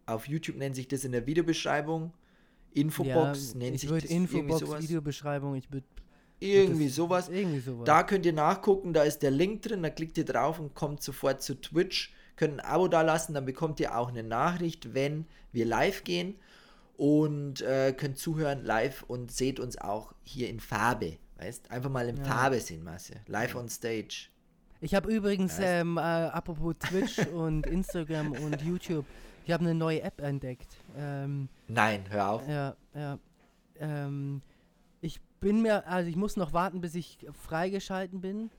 [0.05, 2.13] Auf YouTube nennt sich das in der Videobeschreibung.
[2.73, 4.83] Infobox ja, nennt sich das Infobox, sowas.
[4.83, 5.87] Videobeschreibung, ich würde
[6.41, 7.29] irgendwie sowas.
[7.29, 7.85] Irgendwie sowas.
[7.85, 11.01] Da könnt ihr nachgucken, da ist der Link drin, da klickt ihr drauf und kommt
[11.01, 12.13] sofort zu Twitch.
[12.35, 16.35] Könnt ein Abo da lassen, dann bekommt ihr auch eine Nachricht, wenn wir live gehen
[17.01, 21.17] und äh, könnt zuhören live und seht uns auch hier in Farbe.
[21.37, 22.23] Weißt, einfach mal in ja.
[22.23, 23.15] Farbe sehen, Masse.
[23.25, 24.29] Live on stage.
[24.81, 29.07] Ich habe übrigens, ähm, äh, apropos Twitch und Instagram und YouTube,
[29.43, 30.77] ich habe eine neue App entdeckt.
[30.95, 32.47] Ähm, Nein, hör auf.
[32.47, 33.17] Ja, ja.
[33.79, 34.43] Ähm,
[35.01, 38.51] ich bin mir, also ich muss noch warten, bis ich freigeschalten bin.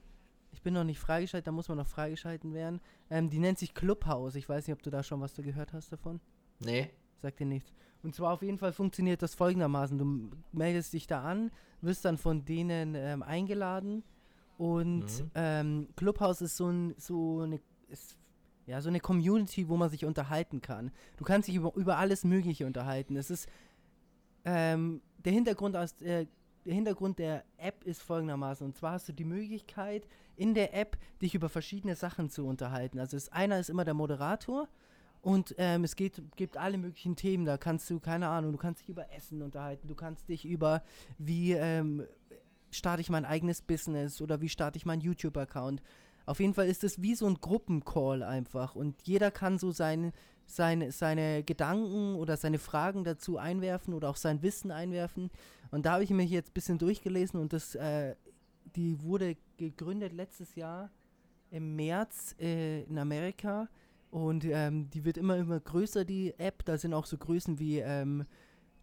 [0.51, 2.81] Ich bin noch nicht freigeschaltet, da muss man noch freigeschalten werden.
[3.09, 4.35] Ähm, die nennt sich Clubhouse.
[4.35, 6.19] Ich weiß nicht, ob du da schon was gehört hast davon.
[6.59, 6.91] Nee.
[7.19, 7.73] Sagt dir nichts.
[8.03, 9.99] Und zwar auf jeden Fall funktioniert das folgendermaßen.
[9.99, 11.51] Du meldest dich da an,
[11.81, 14.03] wirst dann von denen ähm, eingeladen
[14.59, 15.31] und mhm.
[15.35, 18.17] ähm, Clubhouse ist so, ein, so eine ist,
[18.67, 20.93] ja, so eine Community, wo man sich unterhalten kann.
[21.17, 23.17] Du kannst dich über, über alles Mögliche unterhalten.
[23.17, 23.49] Es ist
[24.45, 26.27] ähm, der Hintergrund aus äh,
[26.65, 28.65] der Hintergrund der App ist folgendermaßen.
[28.65, 32.99] Und zwar hast du die Möglichkeit, in der App dich über verschiedene Sachen zu unterhalten.
[32.99, 34.69] Also ist, einer ist immer der Moderator
[35.23, 37.45] und ähm, es geht, gibt alle möglichen Themen.
[37.45, 40.83] Da kannst du, keine Ahnung, du kannst dich über Essen unterhalten, du kannst dich über,
[41.17, 42.05] wie ähm,
[42.73, 45.81] starte ich mein eigenes Business oder wie starte ich meinen YouTube-Account.
[46.27, 50.13] Auf jeden Fall ist es wie so ein Gruppencall einfach und jeder kann so sein,
[50.47, 55.31] seine, seine Gedanken oder seine Fragen dazu einwerfen oder auch sein Wissen einwerfen.
[55.71, 58.17] Und da habe ich mich jetzt ein bisschen durchgelesen und das, äh,
[58.75, 60.91] die wurde gegründet letztes Jahr
[61.51, 63.69] im März äh, in Amerika
[64.13, 66.67] und ähm, die wird immer, immer größer, die App.
[66.67, 68.27] Da sind auch so Größen wie ähm,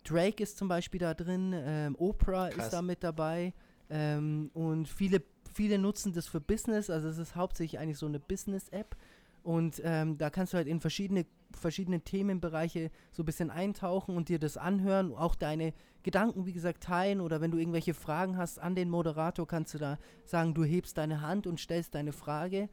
[0.03, 2.65] Drake ist zum Beispiel da drin, ähm, Oprah Krass.
[2.65, 3.53] ist da mit dabei.
[3.91, 5.21] Ähm, und viele,
[5.53, 6.89] viele nutzen das für Business.
[6.89, 8.95] Also es ist hauptsächlich eigentlich so eine Business-App.
[9.43, 14.29] Und ähm, da kannst du halt in verschiedene, verschiedene Themenbereiche so ein bisschen eintauchen und
[14.29, 18.57] dir das anhören, auch deine Gedanken, wie gesagt, teilen oder wenn du irgendwelche Fragen hast
[18.57, 22.67] an den Moderator, kannst du da sagen, du hebst deine Hand und stellst deine Frage.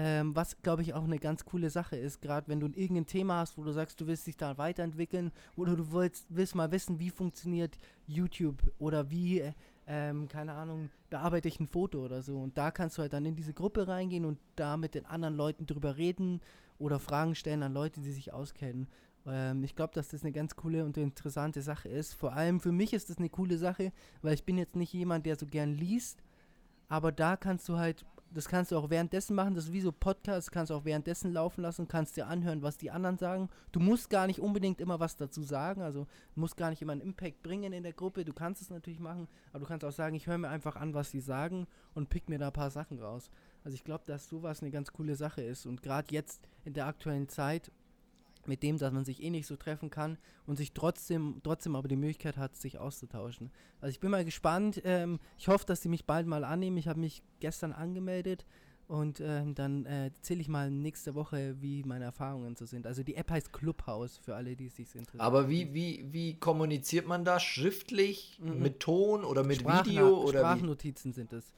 [0.00, 3.40] Ähm, was, glaube ich, auch eine ganz coole Sache ist, gerade wenn du irgendein Thema
[3.40, 7.00] hast, wo du sagst, du willst dich da weiterentwickeln oder du willst, willst mal wissen,
[7.00, 7.76] wie funktioniert
[8.06, 9.42] YouTube oder wie,
[9.88, 12.38] ähm, keine Ahnung, bearbeite ich ein Foto oder so.
[12.38, 15.34] Und da kannst du halt dann in diese Gruppe reingehen und da mit den anderen
[15.34, 16.42] Leuten drüber reden
[16.78, 18.86] oder Fragen stellen an Leute, die sich auskennen.
[19.26, 22.14] Ähm, ich glaube, dass das eine ganz coole und interessante Sache ist.
[22.14, 23.90] Vor allem für mich ist das eine coole Sache,
[24.22, 26.22] weil ich bin jetzt nicht jemand, der so gern liest.
[26.88, 29.92] Aber da kannst du halt das kannst du auch währenddessen machen, das ist wie so
[29.92, 33.48] Podcast, kannst du auch währenddessen laufen lassen, kannst dir anhören, was die anderen sagen.
[33.72, 37.00] Du musst gar nicht unbedingt immer was dazu sagen, also musst gar nicht immer einen
[37.00, 38.24] Impact bringen in der Gruppe.
[38.24, 40.94] Du kannst es natürlich machen, aber du kannst auch sagen, ich höre mir einfach an,
[40.94, 43.30] was sie sagen und pick mir da ein paar Sachen raus.
[43.64, 46.86] Also ich glaube, dass sowas eine ganz coole Sache ist und gerade jetzt in der
[46.86, 47.72] aktuellen Zeit
[48.48, 51.86] mit dem, dass man sich eh nicht so treffen kann und sich trotzdem, trotzdem aber
[51.86, 53.50] die Möglichkeit hat, sich auszutauschen.
[53.80, 54.80] Also ich bin mal gespannt.
[54.84, 56.76] Ähm, ich hoffe, dass sie mich bald mal annehmen.
[56.76, 58.46] Ich habe mich gestern angemeldet
[58.88, 62.86] und ähm, dann äh, erzähle ich mal nächste Woche, wie meine Erfahrungen so sind.
[62.86, 65.20] Also die App heißt Clubhouse für alle, die sich interessieren.
[65.20, 67.38] Aber wie, wie, wie kommuniziert man da?
[67.38, 68.58] Schriftlich, mhm.
[68.60, 70.22] mit Ton oder mit Sprachna Video?
[70.22, 71.14] Oder Sprachnotizen wie?
[71.14, 71.52] sind es.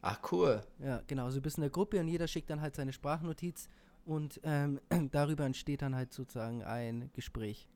[0.00, 0.60] Ach cool.
[0.78, 1.24] Ja, genau.
[1.24, 3.68] Also du bist in der Gruppe und jeder schickt dann halt seine Sprachnotiz
[4.06, 4.80] und ähm,
[5.12, 7.68] darüber entsteht dann halt sozusagen ein Gespräch.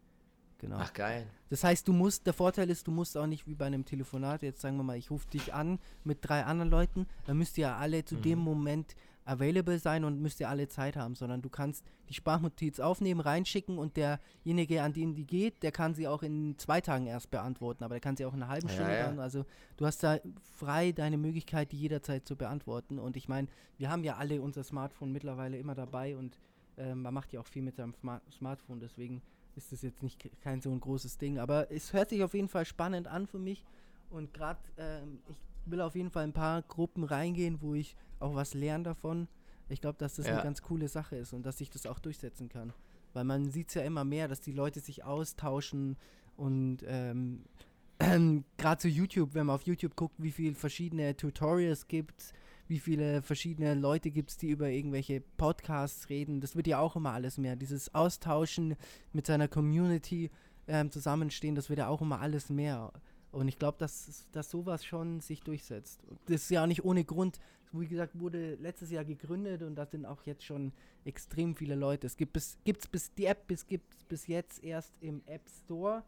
[0.59, 0.77] Genau.
[0.79, 1.27] Ach geil.
[1.49, 4.43] Das heißt, du musst, der Vorteil ist, du musst auch nicht wie bei einem Telefonat,
[4.43, 7.75] jetzt sagen wir mal, ich rufe dich an mit drei anderen Leuten, dann müsst ihr
[7.75, 8.23] alle zu mhm.
[8.23, 8.95] dem Moment
[9.31, 13.79] available sein und müsst ihr alle Zeit haben, sondern du kannst die Sprachnotiz aufnehmen, reinschicken
[13.79, 17.85] und derjenige, an den die geht, der kann sie auch in zwei Tagen erst beantworten,
[17.85, 19.17] aber der kann sie auch in einer halben ja, Stunde ja.
[19.19, 19.45] Also
[19.77, 20.19] du hast da
[20.57, 22.99] frei deine Möglichkeit, die jederzeit zu beantworten.
[22.99, 26.39] Und ich meine, wir haben ja alle unser Smartphone mittlerweile immer dabei und
[26.77, 29.23] äh, man macht ja auch viel mit seinem Smart Smartphone, deswegen
[29.55, 31.39] ist das jetzt nicht kein so ein großes Ding.
[31.39, 33.65] Aber es hört sich auf jeden Fall spannend an für mich.
[34.11, 35.37] Und gerade, ähm, ich
[35.67, 39.29] will auf jeden Fall ein paar Gruppen reingehen, wo ich auch was lernen davon.
[39.69, 40.35] Ich glaube, dass das ja.
[40.35, 42.73] eine ganz coole Sache ist und dass ich das auch durchsetzen kann.
[43.13, 45.97] Weil man sieht es ja immer mehr, dass die Leute sich austauschen
[46.37, 47.45] und ähm,
[48.01, 52.33] ähm, gerade zu YouTube, wenn man auf YouTube guckt, wie viele verschiedene Tutorials gibt,
[52.67, 56.41] wie viele verschiedene Leute gibt es, die über irgendwelche Podcasts reden.
[56.41, 57.57] Das wird ja auch immer alles mehr.
[57.57, 58.77] Dieses Austauschen
[59.13, 60.31] mit seiner Community
[60.69, 62.93] ähm, zusammenstehen, das wird ja auch immer alles mehr.
[63.33, 66.03] Und ich glaube, dass, dass sowas schon sich durchsetzt.
[66.27, 67.39] Das ist ja nicht ohne Grund.
[67.73, 70.73] Wie gesagt, wurde letztes Jahr gegründet und da sind auch jetzt schon
[71.05, 72.09] extrem viele Leute.
[72.09, 76.03] Es gibt bis, gibt's bis die App bis gibt bis jetzt erst im App Store.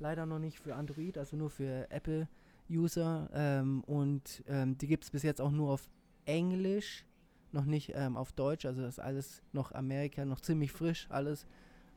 [0.00, 3.30] Leider noch nicht für Android, also nur für Apple-User.
[3.32, 5.88] Ähm, und ähm, die gibt es bis jetzt auch nur auf
[6.24, 7.06] Englisch,
[7.52, 8.66] noch nicht ähm, auf Deutsch.
[8.66, 11.46] Also das ist alles noch Amerika, noch ziemlich frisch alles.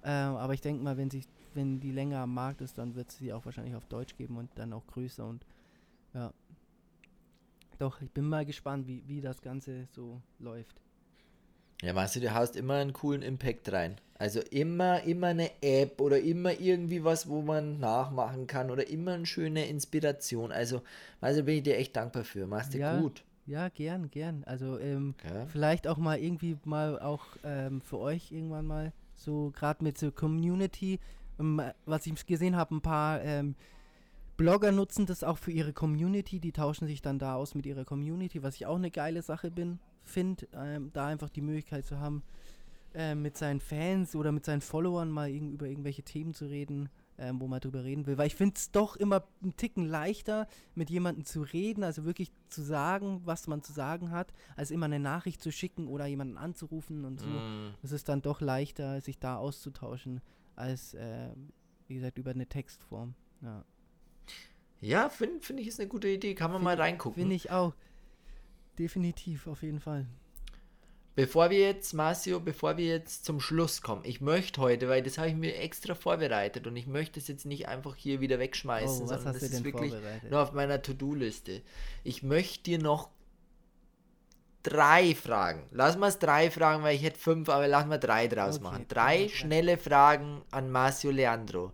[0.04, 1.28] Ähm, aber ich denke mal, wenn sich
[1.58, 4.38] wenn die länger am Markt ist, dann wird es sie auch wahrscheinlich auf Deutsch geben
[4.38, 5.46] und dann auch größer und
[6.14, 6.32] ja.
[7.80, 10.82] Doch, ich bin mal gespannt, wie, wie das Ganze so läuft.
[11.82, 13.98] Ja, weißt du, du haust immer einen coolen Impact rein.
[14.18, 19.14] Also immer, immer eine App oder immer irgendwie was, wo man nachmachen kann oder immer
[19.14, 20.52] eine schöne Inspiration.
[20.52, 20.82] Also,
[21.22, 22.48] also bin ich dir echt dankbar für.
[22.48, 23.24] Machst du ja, gut.
[23.46, 24.44] Ja, gern, gern.
[24.46, 25.46] Also ähm, okay.
[25.48, 30.12] vielleicht auch mal irgendwie mal auch ähm, für euch irgendwann mal so gerade mit so
[30.12, 31.00] Community
[31.40, 33.56] ähm, was ich gesehen habe, ein paar ähm,
[34.38, 37.86] Blogger nutzen das auch für ihre Community, die tauschen sich dann da aus mit ihrer
[37.86, 42.00] Community, was ich auch eine geile Sache bin, finde, ähm, da einfach die Möglichkeit zu
[42.00, 42.24] haben,
[42.94, 47.42] äh, mit seinen Fans oder mit seinen Followern mal über irgendwelche Themen zu reden, ähm,
[47.42, 48.18] wo man drüber reden will.
[48.18, 52.32] Weil ich finde es doch immer einen Ticken leichter, mit jemandem zu reden, also wirklich
[52.50, 56.38] zu sagen, was man zu sagen hat, als immer eine Nachricht zu schicken oder jemanden
[56.38, 57.28] anzurufen und so.
[57.28, 57.74] Mm.
[57.82, 60.22] Es ist dann doch leichter, sich da auszutauschen
[60.56, 61.30] als, äh,
[61.88, 63.16] wie gesagt, über eine Textform.
[63.42, 63.66] Ja,
[64.82, 66.36] ja finde find ich ist eine gute Idee.
[66.36, 67.22] Kann man find, mal reingucken.
[67.22, 67.74] Finde ich auch.
[68.78, 70.06] Definitiv, auf jeden Fall.
[71.18, 75.18] Bevor wir jetzt, Marcio, bevor wir jetzt zum Schluss kommen, ich möchte heute, weil das
[75.18, 79.02] habe ich mir extra vorbereitet und ich möchte es jetzt nicht einfach hier wieder wegschmeißen,
[79.02, 79.96] oh, sondern das ist wirklich
[80.30, 81.64] nur auf meiner To-Do-Liste.
[82.04, 83.10] Ich möchte dir noch
[84.62, 85.64] drei Fragen.
[85.72, 88.64] Lass mal es drei Fragen, weil ich hätte fünf, aber lass mal drei draus okay.
[88.64, 88.86] machen.
[88.88, 91.72] Drei schnelle Fragen an Marcio Leandro.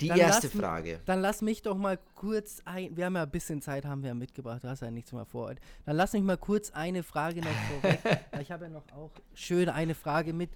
[0.00, 1.00] Die dann erste lass, Frage.
[1.06, 2.96] Dann lass mich doch mal kurz ein.
[2.96, 4.62] Wir haben ja ein bisschen Zeit, haben wir ja mitgebracht.
[4.62, 5.54] Du hast ja nichts mehr vor.
[5.84, 8.00] Dann lass mich mal kurz eine Frage noch vorweg.
[8.40, 10.50] ich habe ja noch auch schön eine Frage mit,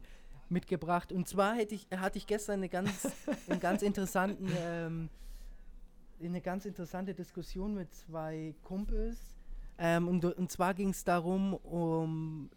[0.49, 1.11] mitgebracht.
[1.11, 3.09] Und zwar hätte ich, hatte ich gestern eine ganz,
[3.49, 5.09] einen ganz interessanten, ähm,
[6.23, 9.17] eine ganz interessante Diskussion mit zwei Kumpels
[9.83, 12.51] ähm, und, und zwar ging es darum, um.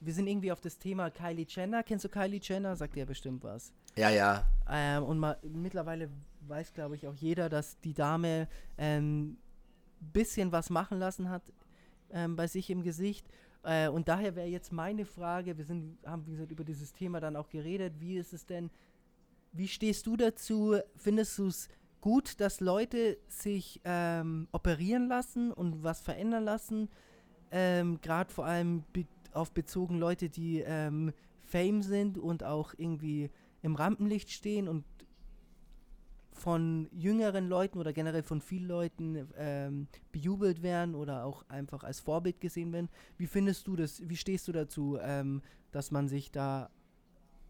[0.00, 1.82] Wir sind irgendwie auf das Thema Kylie Jenner.
[1.82, 2.76] Kennst du Kylie Jenner?
[2.76, 3.72] Sagt dir bestimmt was.
[3.96, 4.44] Ja, ja.
[4.68, 9.38] Ähm, und ma, mittlerweile weiß, glaube ich, auch jeder, dass die Dame ein ähm,
[10.00, 11.42] bisschen was machen lassen hat
[12.10, 13.26] ähm, bei sich im Gesicht.
[13.62, 17.20] Äh, und daher wäre jetzt meine Frage, wir sind, haben wie gesagt über dieses Thema
[17.20, 18.70] dann auch geredet, wie ist es denn,
[19.52, 20.76] wie stehst du dazu?
[20.96, 21.68] Findest du es
[22.00, 26.88] gut, dass Leute sich ähm, operieren lassen und was verändern lassen.
[27.50, 29.06] Ähm, Gerade vor allem be
[29.36, 31.12] auf bezogen Leute, die ähm,
[31.44, 33.30] Fame sind und auch irgendwie
[33.62, 34.84] im Rampenlicht stehen und
[36.32, 42.00] von jüngeren Leuten oder generell von vielen Leuten ähm, bejubelt werden oder auch einfach als
[42.00, 42.90] Vorbild gesehen werden.
[43.16, 44.06] Wie findest du das?
[44.06, 46.70] Wie stehst du dazu, ähm, dass man sich da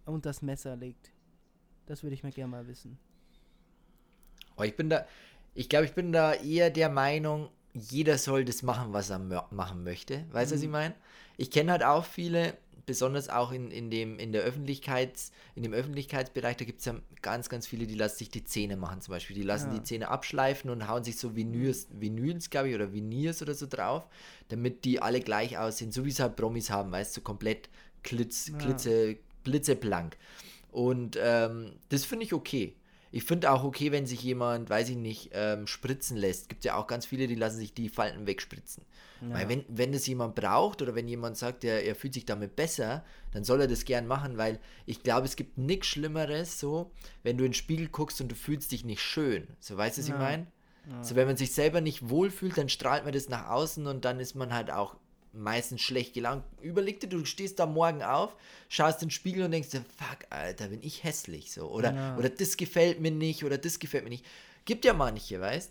[0.05, 1.13] unter das Messer legt?
[1.87, 2.99] Das würde ich mir gerne mal wissen.
[4.55, 5.05] Aber ich bin da,
[5.55, 9.85] ich glaube, ich bin da eher der Meinung, jeder soll das machen, was er machen
[9.85, 10.25] möchte.
[10.33, 10.59] Weißt du, mhm.
[10.59, 10.73] was ich mhm.
[10.73, 10.95] meine?
[11.37, 12.57] Ich kenne halt auch viele,
[12.87, 16.95] besonders auch in, in, dem, in, der Öffentlichkeits, in dem Öffentlichkeitsbereich, da gibt es ja
[17.21, 19.35] ganz, ganz viele, die lassen sich die Zähne machen zum Beispiel.
[19.35, 19.79] Die lassen ja.
[19.79, 23.67] die Zähne abschleifen und hauen sich so Vinyls, Vinyls glaube ich, oder Veneers oder so
[23.67, 24.07] drauf,
[24.49, 27.69] damit die alle gleich aussehen, so wie es halt Promis haben, weißt du, so komplett
[28.05, 28.57] klitz, ja.
[28.57, 30.17] klitze, blitzeblank.
[30.71, 32.77] Und ähm, das finde ich okay.
[33.17, 36.51] Ich finde auch okay, wenn sich jemand, weiß ich nicht, ähm, spritzen lässt.
[36.51, 38.85] Gibt ja auch ganz viele, die lassen sich die Falten wegspritzen.
[39.23, 39.37] Ja.
[39.37, 42.57] Weil wenn, wenn das jemand braucht oder wenn jemand sagt, er, er fühlt sich damit
[42.57, 46.93] besser, dann soll er das gern machen, weil ich glaube, es gibt nichts Schlimmeres, so,
[47.23, 49.47] wenn du in den Spiegel guckst und du fühlst dich nicht schön.
[49.61, 50.15] So, weißt du, was ja.
[50.15, 50.47] ich meine?
[50.91, 51.03] Ja.
[51.03, 54.21] So, wenn man sich selber nicht wohlfühlt, dann strahlt man das nach außen und dann
[54.21, 54.95] ist man halt auch
[55.37, 56.45] meistens schlecht gelangt.
[56.61, 58.37] Überleg dir, du stehst da morgen auf,
[58.69, 61.71] schaust in den Spiegel und denkst dir, fuck, Alter, bin ich hässlich so.
[61.71, 62.17] Oder, ja.
[62.17, 64.25] oder das gefällt mir nicht oder das gefällt mir nicht.
[64.65, 65.71] Gibt ja manche, weißt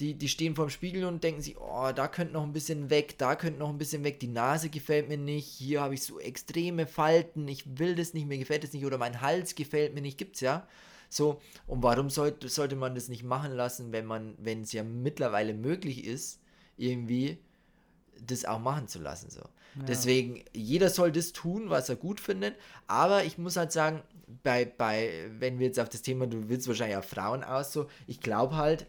[0.00, 3.16] die, die stehen vorm Spiegel und denken sich, oh, da könnte noch ein bisschen weg,
[3.18, 6.18] da könnte noch ein bisschen weg, die Nase gefällt mir nicht, hier habe ich so
[6.18, 10.00] extreme Falten, ich will das nicht, mir gefällt das nicht, oder mein Hals gefällt mir
[10.00, 10.66] nicht, gibt's ja.
[11.08, 14.82] So, und warum sollte, sollte man das nicht machen lassen, wenn man, wenn es ja
[14.82, 16.40] mittlerweile möglich ist,
[16.76, 17.38] irgendwie
[18.20, 19.30] das auch machen zu lassen.
[19.30, 19.40] So.
[19.40, 19.82] Ja.
[19.88, 22.54] Deswegen, jeder soll das tun, was er gut findet.
[22.86, 24.02] Aber ich muss halt sagen,
[24.42, 27.88] bei, bei, wenn wir jetzt auf das Thema, du willst wahrscheinlich auch Frauen aus, so,
[28.06, 28.86] ich glaube halt,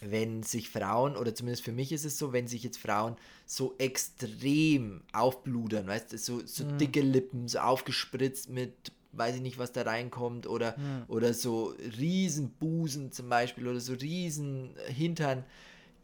[0.00, 3.16] wenn sich Frauen, oder zumindest für mich ist es so, wenn sich jetzt Frauen
[3.46, 6.78] so extrem aufbludern, weißt du, so, so mhm.
[6.78, 11.04] dicke Lippen, so aufgespritzt mit, weiß ich nicht, was da reinkommt, oder, mhm.
[11.08, 15.44] oder so riesen Busen zum Beispiel, oder so riesen Hintern,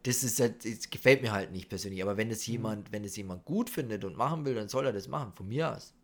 [0.04, 2.02] das ist halt, das gefällt mir halt nicht persönlich.
[2.02, 2.52] Aber wenn es mhm.
[2.52, 5.48] jemand, wenn es jemand gut findet und machen will, dann soll er das machen, von
[5.48, 5.94] mir aus.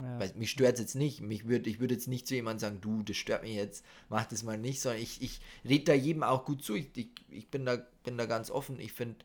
[0.00, 0.18] Ja.
[0.18, 1.20] Weil mich stört es jetzt nicht.
[1.20, 4.24] Mich würd, ich würde jetzt nicht zu jemandem sagen, du, das stört mich jetzt, mach
[4.24, 6.74] das mal nicht, sondern ich, ich rede da jedem auch gut zu.
[6.74, 8.80] Ich, ich, ich bin, da, bin da ganz offen.
[8.80, 9.16] Ich finde,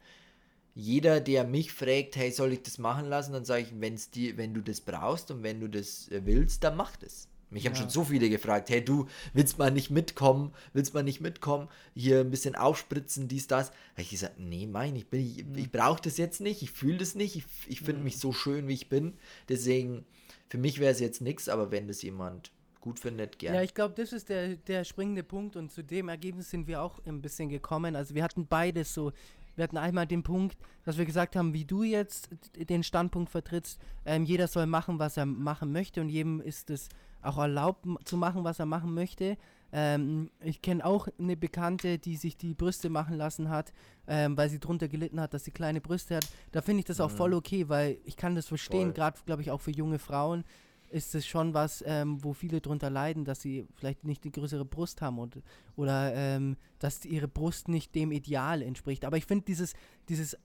[0.76, 4.38] jeder, der mich fragt, hey, soll ich das machen lassen, dann sage ich, wenn's dir,
[4.38, 7.29] wenn du das brauchst und wenn du das äh, willst, dann mach das.
[7.52, 7.70] Mich ja.
[7.70, 11.68] haben schon so viele gefragt, hey du, willst mal nicht mitkommen, willst mal nicht mitkommen,
[11.96, 13.72] hier ein bisschen aufspritzen, dies, das.
[13.96, 15.56] Da ich gesagt, nee, mein, ich, bin, ich, mhm.
[15.56, 18.06] ich brauche das jetzt nicht, ich fühle das nicht, ich, ich finde mhm.
[18.06, 19.14] mich so schön, wie ich bin.
[19.48, 20.06] Deswegen,
[20.50, 23.58] für mich wäre es jetzt nichts, aber wenn das jemand gut findet, gerne.
[23.58, 26.82] Ja, ich glaube, das ist der, der springende Punkt und zu dem Ergebnis sind wir
[26.82, 27.96] auch ein bisschen gekommen.
[27.96, 29.12] Also wir hatten beides so.
[29.60, 33.78] Wir hatten einmal den Punkt, dass wir gesagt haben, wie du jetzt den Standpunkt vertrittst,
[34.06, 36.88] ähm, jeder soll machen, was er machen möchte und jedem ist es
[37.22, 39.36] auch erlaubt zu machen, was er machen möchte.
[39.74, 43.74] Ähm, ich kenne auch eine Bekannte, die sich die Brüste machen lassen hat,
[44.08, 46.28] ähm, weil sie drunter gelitten hat, dass sie kleine Brüste hat.
[46.54, 47.18] Da finde ich das auch mhm.
[47.18, 50.46] voll okay, weil ich kann das verstehen, gerade glaube ich auch für junge Frauen
[50.90, 54.66] ist es schon was, ähm, wo viele drunter leiden, dass sie vielleicht nicht die größere
[54.66, 55.42] Brust haben und,
[55.76, 59.06] oder ähm, dass ihre Brust nicht dem Ideal entspricht.
[59.06, 59.74] Aber ich finde dieses,
[60.10, 60.38] dieses,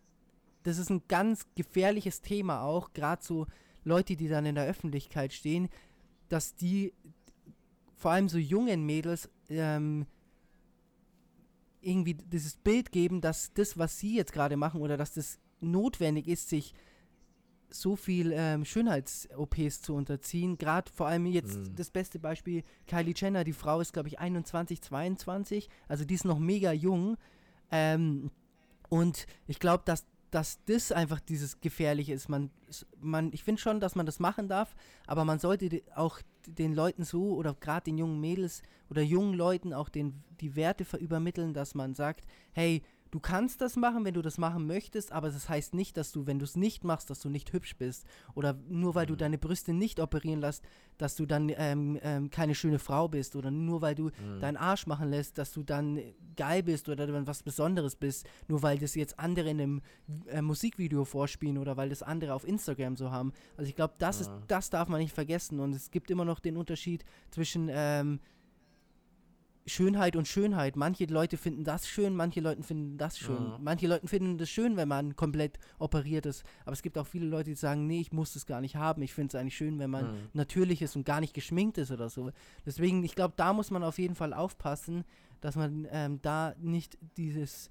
[0.62, 3.46] das ist ein ganz gefährliches Thema auch, gerade so
[3.84, 5.68] Leute, die dann in der Öffentlichkeit stehen,
[6.28, 6.92] dass die
[7.96, 10.06] vor allem so jungen Mädels ähm,
[11.80, 16.28] irgendwie dieses Bild geben, dass das, was sie jetzt gerade machen oder dass das notwendig
[16.28, 16.74] ist, sich
[17.74, 20.58] so viel ähm, Schönheits-OPs zu unterziehen.
[20.58, 21.76] Gerade vor allem jetzt mhm.
[21.76, 26.24] das beste Beispiel, Kylie Jenner, die Frau ist, glaube ich, 21, 22, also die ist
[26.24, 27.16] noch mega jung.
[27.70, 28.30] Ähm,
[28.88, 32.28] und ich glaube, dass dass das einfach dieses Gefährliche ist.
[32.28, 32.50] Man,
[33.00, 34.74] man, ich finde schon, dass man das machen darf,
[35.06, 39.72] aber man sollte auch den Leuten so oder gerade den jungen Mädels oder jungen Leuten
[39.72, 42.82] auch den, die Werte übermitteln, dass man sagt, hey,
[43.14, 46.26] du kannst das machen, wenn du das machen möchtest, aber das heißt nicht, dass du,
[46.26, 48.06] wenn du es nicht machst, dass du nicht hübsch bist.
[48.34, 49.18] Oder nur weil du mhm.
[49.18, 50.64] deine Brüste nicht operieren lässt,
[50.98, 53.36] dass du dann ähm, ähm, keine schöne Frau bist.
[53.36, 54.40] Oder nur weil du mhm.
[54.40, 56.00] deinen Arsch machen lässt, dass du dann
[56.34, 58.26] geil bist oder dann was Besonderes bist.
[58.48, 59.82] Nur weil das jetzt andere in einem
[60.26, 63.32] äh, Musikvideo vorspielen oder weil das andere auf Instagram so haben.
[63.56, 64.42] Also ich glaube, das ja.
[64.48, 65.60] das darf man nicht vergessen.
[65.60, 68.18] Und es gibt immer noch den Unterschied zwischen ähm,
[69.66, 70.76] Schönheit und Schönheit.
[70.76, 73.42] Manche Leute finden das schön, manche Leute finden das schön.
[73.42, 73.56] Mhm.
[73.64, 76.44] Manche Leute finden das schön, wenn man komplett operiert ist.
[76.64, 79.00] Aber es gibt auch viele Leute, die sagen, nee, ich muss das gar nicht haben.
[79.02, 80.28] Ich finde es eigentlich schön, wenn man mhm.
[80.34, 82.30] natürlich ist und gar nicht geschminkt ist oder so.
[82.66, 85.04] Deswegen, ich glaube, da muss man auf jeden Fall aufpassen,
[85.40, 87.70] dass man ähm, da nicht dieses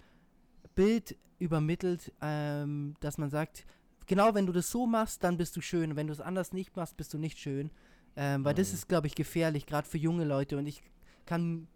[0.74, 3.66] Bild übermittelt, ähm, dass man sagt,
[4.08, 5.96] genau, wenn du das so machst, dann bist du schön.
[5.96, 7.70] Wenn du es anders nicht machst, bist du nicht schön.
[8.16, 8.58] Ähm, weil mhm.
[8.58, 10.58] das ist, glaube ich, gefährlich, gerade für junge Leute.
[10.58, 10.82] Und ich
[11.26, 11.68] kann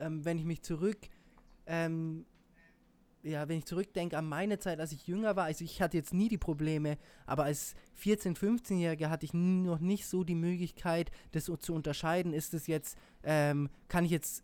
[0.00, 0.98] ähm, wenn ich mich zurück,
[1.66, 2.26] ähm,
[3.22, 6.14] ja, wenn ich zurückdenke an meine Zeit, als ich jünger war, also ich hatte jetzt
[6.14, 6.96] nie die Probleme,
[7.26, 12.32] aber als 14-, 15-Jähriger hatte ich noch nicht so die Möglichkeit, das so zu unterscheiden.
[12.32, 14.42] Ist es jetzt, ähm, kann ich jetzt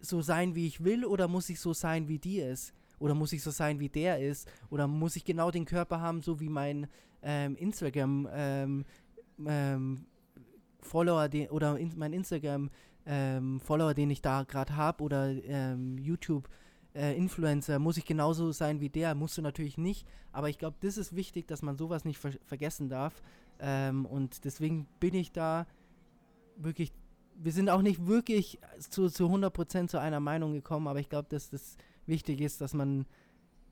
[0.00, 2.72] so sein, wie ich will, oder muss ich so sein, wie die ist?
[2.98, 4.48] Oder muss ich so sein, wie der ist?
[4.70, 6.86] Oder muss ich genau den Körper haben, so wie mein
[7.22, 8.84] ähm, Instagram ähm,
[9.44, 10.06] ähm,
[10.92, 12.70] oder in, mein Instagram
[13.06, 16.48] ähm, Follower, den ich da gerade habe oder ähm, YouTube
[16.94, 20.76] äh, Influencer, muss ich genauso sein wie der, musst du natürlich nicht, aber ich glaube,
[20.80, 23.22] das ist wichtig, dass man sowas nicht ver vergessen darf
[23.58, 25.66] ähm, und deswegen bin ich da
[26.56, 26.92] wirklich
[27.36, 31.28] wir sind auch nicht wirklich zu, zu 100% zu einer Meinung gekommen, aber ich glaube,
[31.28, 31.76] dass das
[32.06, 33.06] wichtig ist, dass man,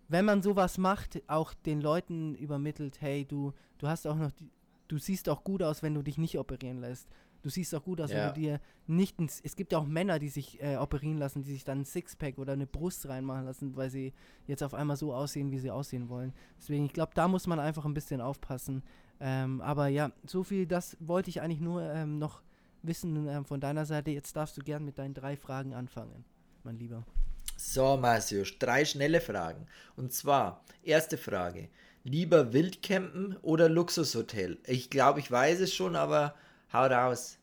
[0.09, 4.51] wenn man sowas macht, auch den Leuten übermittelt, hey, du, du hast auch noch, die,
[4.89, 7.09] du siehst auch gut aus, wenn du dich nicht operieren lässt.
[7.43, 8.19] Du siehst auch gut aus, ja.
[8.19, 11.43] wenn du dir nicht ein, es gibt ja auch Männer, die sich äh, operieren lassen,
[11.43, 14.13] die sich dann ein Sixpack oder eine Brust reinmachen lassen, weil sie
[14.47, 16.35] jetzt auf einmal so aussehen, wie sie aussehen wollen.
[16.59, 18.83] Deswegen, ich glaube, da muss man einfach ein bisschen aufpassen.
[19.21, 22.43] Ähm, aber ja, so viel, das wollte ich eigentlich nur ähm, noch
[22.83, 24.11] wissen äh, von deiner Seite.
[24.11, 26.25] Jetzt darfst du gern mit deinen drei Fragen anfangen,
[26.65, 27.05] mein Lieber.
[27.57, 29.67] So, Marcio, drei schnelle Fragen.
[29.97, 31.69] Und zwar, erste Frage.
[32.05, 34.59] Lieber Wildcampen oder Luxushotel?
[34.67, 36.35] Ich glaube, ich weiß es schon, aber
[36.73, 37.39] hau raus.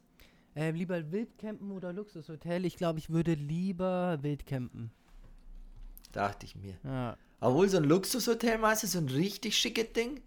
[0.56, 2.66] Äh, lieber Wildcampen oder Luxushotel?
[2.66, 4.92] Ich glaube, ich würde lieber Wildcampen.
[6.12, 6.74] Dachte ich mir.
[6.84, 7.18] Ja.
[7.40, 10.22] Obwohl so ein Luxushotel, Marcio, so ein richtig schickes Ding.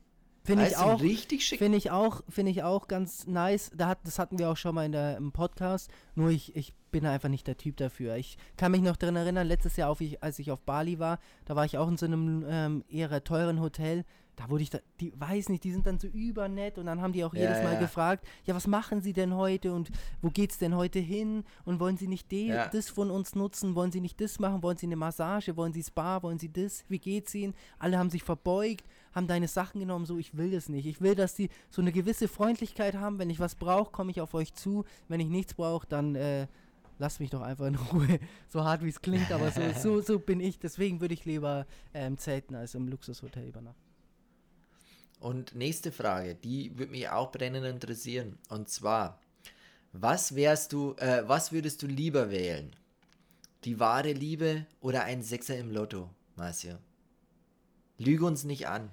[0.44, 1.58] Finde ich auch richtig schick.
[1.58, 3.70] Finde ich auch, finde ich auch ganz nice.
[3.74, 5.90] Da hat, das hatten wir auch schon mal in der, im Podcast.
[6.14, 8.16] Nur ich, ich bin einfach nicht der Typ dafür.
[8.16, 11.56] Ich kann mich noch daran erinnern, letztes Jahr, auf, als ich auf Bali war, da
[11.56, 14.04] war ich auch in so einem ähm, eher teuren Hotel
[14.40, 17.12] da wurde ich da, die weiß nicht, die sind dann so übernett und dann haben
[17.12, 17.80] die auch ja, jedes Mal ja.
[17.80, 19.90] gefragt, ja, was machen sie denn heute und
[20.22, 22.68] wo geht's denn heute hin und wollen sie nicht ja.
[22.68, 25.82] das von uns nutzen, wollen sie nicht das machen, wollen sie eine Massage, wollen sie
[25.82, 27.54] Spa, wollen sie das, wie geht's ihnen?
[27.78, 30.86] Alle haben sich verbeugt, haben deine Sachen genommen, so ich will das nicht.
[30.86, 34.20] Ich will, dass die so eine gewisse Freundlichkeit haben, wenn ich was brauche, komme ich
[34.20, 36.46] auf euch zu, wenn ich nichts brauche, dann äh,
[36.98, 38.20] lasst mich doch einfach in Ruhe.
[38.48, 40.58] So hart wie es klingt, aber so, so, so bin ich.
[40.58, 43.89] Deswegen würde ich lieber ähm, zelten als im Luxushotel übernachten.
[45.20, 48.38] Und nächste Frage, die würde mich auch brennend interessieren.
[48.48, 49.20] Und zwar,
[49.92, 52.74] was wärst du, äh, was würdest du lieber wählen?
[53.64, 56.78] Die wahre Liebe oder ein Sechser im Lotto, Marcia?
[57.98, 58.90] Lüge uns nicht an.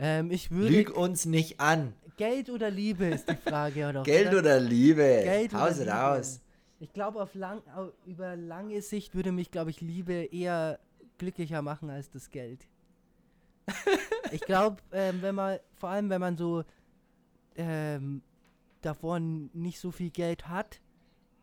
[0.00, 0.74] Ähm, ich würde.
[0.74, 1.94] Lüg uns nicht an.
[2.16, 4.02] Geld oder Liebe ist die Frage, oder?
[4.04, 5.20] Geld oder Liebe?
[5.22, 6.40] Geld Haus oder raus.
[6.80, 7.62] Ich glaube, auf lang,
[8.06, 10.80] über lange Sicht würde mich, glaube ich, Liebe eher
[11.18, 12.66] glücklicher machen als das Geld
[14.32, 16.64] ich glaube, ähm, wenn man, vor allem wenn man so
[17.56, 18.22] ähm,
[18.80, 20.80] davon nicht so viel Geld hat,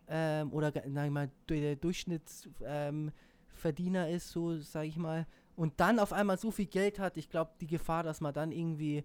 [0.07, 6.13] ähm, oder sag ich mal, der Durchschnittsverdiener ist, so sage ich mal, und dann auf
[6.13, 9.03] einmal so viel Geld hat, ich glaube, die Gefahr, dass man dann irgendwie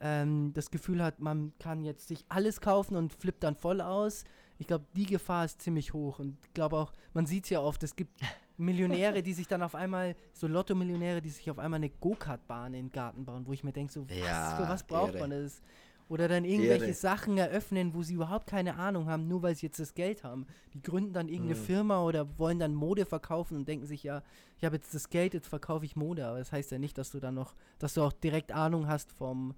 [0.00, 4.24] ähm, das Gefühl hat, man kann jetzt sich alles kaufen und flippt dann voll aus.
[4.58, 6.18] Ich glaube, die Gefahr ist ziemlich hoch.
[6.18, 8.20] Und ich glaube auch, man sieht es ja oft, es gibt
[8.56, 12.86] Millionäre, die sich dann auf einmal, so Lotto-Millionäre, die sich auf einmal eine Go-Kart-Bahn in
[12.86, 15.28] den Garten bauen, wo ich mir denke, so, was, ja, für was braucht Ehre.
[15.28, 15.62] man das?
[16.08, 16.94] Oder dann irgendwelche Ehre.
[16.94, 20.46] Sachen eröffnen, wo sie überhaupt keine Ahnung haben, nur weil sie jetzt das Geld haben.
[20.74, 21.64] Die gründen dann irgendeine mhm.
[21.64, 24.22] Firma oder wollen dann Mode verkaufen und denken sich, ja,
[24.58, 26.26] ich habe jetzt das Geld, jetzt verkaufe ich Mode.
[26.26, 29.10] Aber das heißt ja nicht, dass du dann noch, dass du auch direkt Ahnung hast
[29.12, 29.54] vom,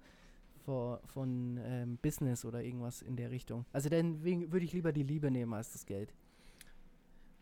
[0.63, 3.65] von, von ähm, Business oder irgendwas in der Richtung.
[3.73, 6.13] Also dann würde ich lieber die Liebe nehmen als das Geld.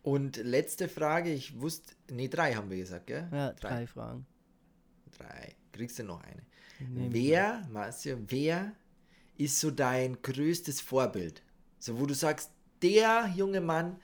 [0.04, 3.28] Und letzte Frage, ich wusste, nee, drei haben wir gesagt, gell?
[3.32, 4.26] Ja, drei, drei Fragen.
[5.18, 5.56] Drei.
[5.72, 6.44] Kriegst du noch eine?
[6.90, 8.74] wer, Marcia, wer
[9.38, 11.42] ist so dein größtes Vorbild?
[11.80, 12.52] So, wo du sagst,
[12.82, 13.98] der junge Mann,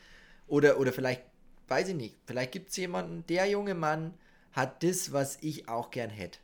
[0.47, 1.23] oder, oder vielleicht,
[1.67, 4.13] weiß ich nicht, vielleicht gibt es jemanden, der junge Mann
[4.53, 6.39] hat das, was ich auch gern hätte.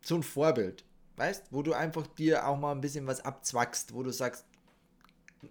[0.00, 0.84] So ein Vorbild,
[1.16, 4.46] weißt, wo du einfach dir auch mal ein bisschen was abzwackst, wo du sagst,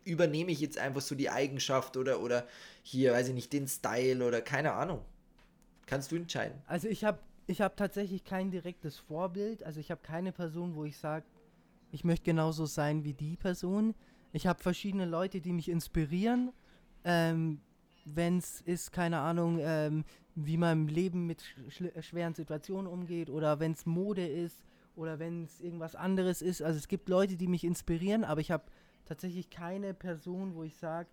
[0.04, 2.48] übernehme ich jetzt einfach so die Eigenschaft oder, oder
[2.84, 5.02] hier, weiß ich nicht, den Style oder keine Ahnung.
[5.86, 6.62] Kannst du entscheiden.
[6.68, 9.64] Also ich habe ich hab tatsächlich kein direktes Vorbild.
[9.64, 11.26] Also ich habe keine Person, wo ich sage,
[11.92, 13.94] ich möchte genauso sein wie die Person.
[14.32, 16.54] Ich habe verschiedene Leute, die mich inspirieren.
[17.04, 17.60] Ähm,
[18.06, 23.30] Wenn es ist, keine Ahnung, ähm, wie man im Leben mit sch schweren Situationen umgeht
[23.30, 24.64] oder wenn es Mode ist
[24.96, 26.62] oder wenn es irgendwas anderes ist.
[26.62, 28.64] Also es gibt Leute, die mich inspirieren, aber ich habe
[29.06, 31.10] tatsächlich keine Person, wo ich sage,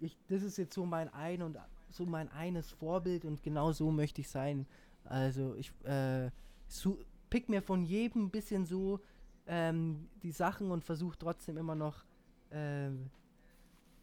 [0.00, 1.58] ich, das ist jetzt so mein ein und
[1.90, 4.66] so mein eines Vorbild und genau so möchte ich sein.
[5.04, 6.30] Also ich äh,
[6.66, 6.98] so,
[7.30, 9.00] pick mir von jedem ein bisschen so
[9.46, 12.04] ähm, die Sachen und versuche trotzdem immer noch
[12.50, 12.90] äh,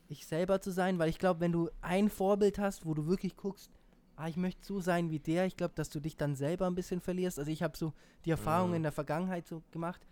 [0.07, 3.37] ich selber zu sein, weil ich glaube, wenn du ein Vorbild hast, wo du wirklich
[3.37, 3.71] guckst,
[4.15, 6.75] ah, ich möchte so sein wie der, ich glaube, dass du dich dann selber ein
[6.75, 7.39] bisschen verlierst.
[7.39, 7.93] Also ich habe so
[8.25, 8.77] die Erfahrung mhm.
[8.77, 10.05] in der Vergangenheit so gemacht,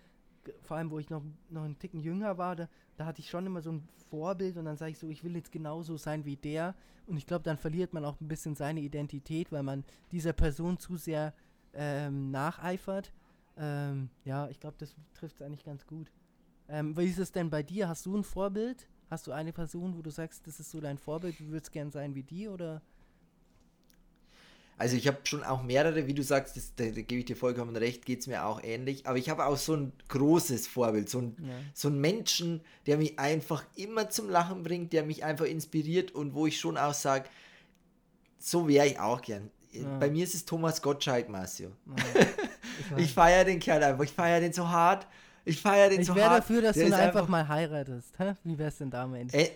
[0.62, 3.46] vor allem, wo ich noch, noch einen Ticken jünger war, da, da hatte ich schon
[3.46, 6.36] immer so ein Vorbild und dann sage ich so, ich will jetzt genauso sein wie
[6.36, 6.76] der.
[7.06, 10.78] Und ich glaube, dann verliert man auch ein bisschen seine Identität, weil man dieser Person
[10.78, 11.34] zu sehr
[11.74, 13.14] ähm, nacheifert.
[13.58, 16.12] Ähm, ja, ich glaube, das trifft es eigentlich ganz gut.
[16.70, 17.88] Ähm, wie ist es denn bei dir?
[17.88, 18.90] Hast du ein Vorbild?
[19.10, 21.92] Hast du eine Person, wo du sagst, das ist so dein Vorbild, du würdest gern
[21.92, 22.82] sein wie die oder?
[24.80, 27.36] Also ich habe schon auch mehrere, wie du sagst, das, da, da gebe ich dir
[27.36, 29.08] vollkommen recht, geht es mir auch ähnlich.
[29.08, 31.56] Aber ich habe auch so ein großes Vorbild, so ein, ja.
[31.74, 36.36] so ein Menschen, der mich einfach immer zum Lachen bringt, der mich einfach inspiriert und
[36.36, 37.26] wo ich schon auch sage,
[38.38, 39.50] so wäre ich auch gern.
[39.72, 39.98] Ja.
[39.98, 41.72] Bei mir ist es Thomas Gottschalk, Marcio.
[41.86, 42.22] Ja,
[42.98, 45.08] ich, ich feiere den Kerl einfach, ich feiere den so hart.
[45.44, 46.20] Ich feiere den ich so hart.
[46.20, 48.20] Ich wäre dafür, dass der du ihn einfach, einfach, mal heiratest.
[48.20, 48.34] Hä?
[48.44, 49.34] Wie wär's denn da, Mensch?
[49.34, 49.50] Äh,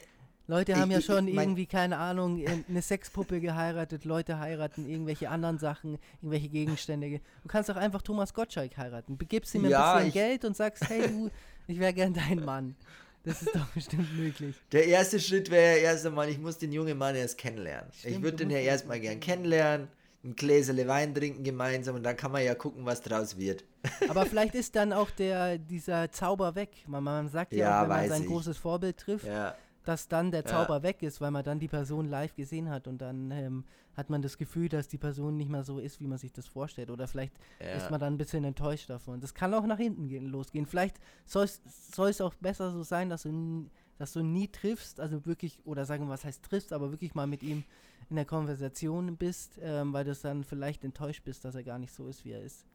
[0.52, 4.04] Leute haben ich, ja schon ich, irgendwie, keine Ahnung, eine Sexpuppe geheiratet.
[4.04, 7.22] Leute heiraten irgendwelche anderen Sachen, irgendwelche Gegenstände.
[7.44, 9.18] Du kannst doch einfach Thomas Gottschalk heiraten.
[9.18, 11.32] Begibst ihm ja, ein bisschen Geld und sagst, hey du,
[11.68, 12.76] ich wäre gern dein Mann.
[13.24, 14.58] Das ist doch bestimmt möglich.
[14.74, 17.90] Der erste Schritt wäre ja erst einmal, ich muss den jungen Mann erst kennenlernen.
[17.94, 19.88] Stimmt, ich würde den ja erstmal gern kennenlernen,
[20.26, 23.64] ein Gläserle Wein trinken gemeinsam und dann kann man ja gucken, was draus wird.
[24.10, 26.72] Aber vielleicht ist dann auch der, dieser Zauber weg.
[26.88, 28.28] Man, man sagt ja, ja auch, wenn man sein ich.
[28.28, 30.84] großes Vorbild trifft, ja dass dann der Zauber ja.
[30.84, 33.66] weg ist, weil man dann die Person live gesehen hat und dann ähm,
[33.96, 36.48] hat man das Gefühl, dass die Person nicht mehr so ist, wie man sich das
[36.48, 36.92] vorstellt.
[36.92, 37.74] Oder vielleicht ja.
[37.74, 39.20] ist man dann ein bisschen enttäuscht davon.
[39.20, 40.66] Das kann auch nach hinten gehen, losgehen.
[40.66, 45.60] Vielleicht soll es auch besser so sein, dass du, dass du nie triffst, also wirklich,
[45.66, 47.64] oder sagen wir, was heißt triffst, aber wirklich mal mit ihm
[48.12, 51.94] in der Konversation bist, ähm, weil du dann vielleicht enttäuscht bist, dass er gar nicht
[51.94, 52.66] so ist, wie er ist.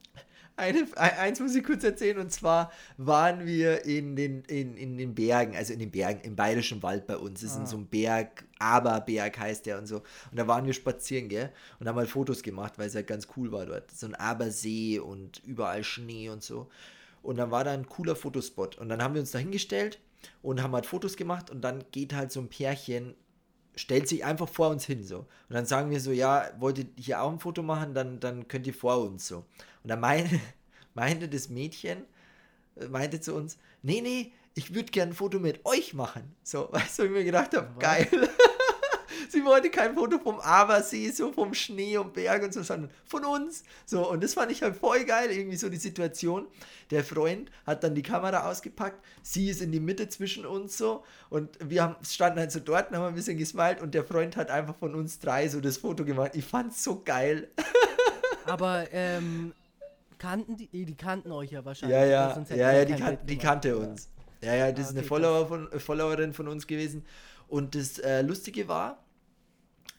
[0.57, 5.15] Eine, eins muss ich kurz erzählen, und zwar waren wir in den, in, in den
[5.15, 7.43] Bergen, also in den Bergen, im Bayerischen Wald bei uns.
[7.43, 7.61] Das ist ah.
[7.61, 9.97] in so einem Berg, Aberberg heißt der und so.
[9.97, 11.53] Und da waren wir spazieren, gell?
[11.79, 13.91] Und haben halt Fotos gemacht, weil es halt ganz cool war dort.
[13.91, 16.71] So ein Abersee und überall Schnee und so.
[17.23, 18.79] Und dann war da ein cooler Fotospot.
[18.79, 20.01] Und dann haben wir uns da hingestellt
[20.41, 23.15] und haben halt Fotos gemacht und dann geht halt so ein Pärchen
[23.77, 25.19] stellt sich einfach vor uns hin so.
[25.19, 28.49] Und dann sagen wir so, ja, wollt ihr hier auch ein Foto machen, dann, dann
[28.49, 29.39] könnt ihr vor uns so.
[29.83, 30.41] Und dann meinte,
[30.95, 31.99] meinte das Mädchen,
[32.77, 36.35] äh, meinte zu uns, nee, nee, ich würde gerne ein Foto mit euch machen.
[36.43, 38.09] So, weißt du, wie ich mir gedacht habe, geil.
[39.31, 43.25] Sie wollte kein Foto vom Abersee, so vom Schnee und Berg und so, sondern von
[43.25, 43.65] uns.
[43.85, 46.47] So, und das fand ich halt voll geil, irgendwie so die Situation.
[46.91, 51.05] Der Freund hat dann die Kamera ausgepackt, sie ist in die Mitte zwischen uns so
[51.31, 54.37] und wir haben, standen halt so dort und haben ein bisschen gesmiled und der Freund
[54.37, 56.33] hat einfach von uns drei so das Foto gemacht.
[56.35, 57.49] Ich fand's so geil.
[58.47, 59.53] Aber, ähm,
[60.19, 61.99] kannten die, die kannten euch ja wahrscheinlich.
[61.99, 64.09] Ja, ja, ja, ja, die, kan die kannte uns.
[64.43, 67.05] Ja, ja, das ah, okay, ist eine Follower von, Followerin von uns gewesen.
[67.49, 68.99] Und das äh, Lustige war,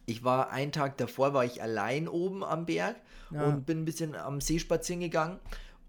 [0.07, 2.95] ich war einen Tag davor, war ich allein oben am Berg
[3.29, 3.43] ja.
[3.43, 5.39] und bin ein bisschen am See spazieren gegangen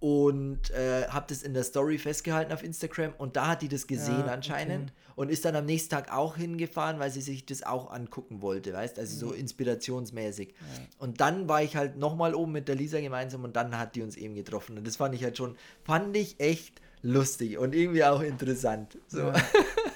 [0.00, 3.86] und äh, habe das in der Story festgehalten auf Instagram und da hat die das
[3.86, 5.12] gesehen ja, anscheinend okay.
[5.16, 8.72] und ist dann am nächsten Tag auch hingefahren, weil sie sich das auch angucken wollte,
[8.72, 9.30] weißt, also mhm.
[9.30, 10.48] so inspirationsmäßig.
[10.48, 10.54] Ja.
[10.98, 14.02] Und dann war ich halt nochmal oben mit der Lisa gemeinsam und dann hat die
[14.02, 18.04] uns eben getroffen und das fand ich halt schon, fand ich echt lustig und irgendwie
[18.04, 18.98] auch interessant.
[19.06, 19.18] So.
[19.18, 19.34] Ja.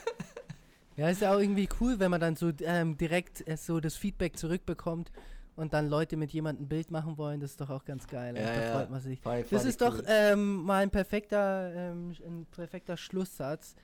[0.96, 3.96] Ja, ist ja auch irgendwie cool, wenn man dann so ähm, direkt äh, so das
[3.96, 5.10] Feedback zurückbekommt
[5.56, 7.40] und dann Leute mit jemandem ein Bild machen wollen.
[7.40, 8.36] Das ist doch auch ganz geil.
[8.36, 8.72] Ja, da ja.
[8.72, 9.20] freut man sich.
[9.20, 9.88] Voll, voll das ist cool.
[9.90, 13.74] doch ähm, mal ein perfekter, ähm, ein perfekter Schlusssatz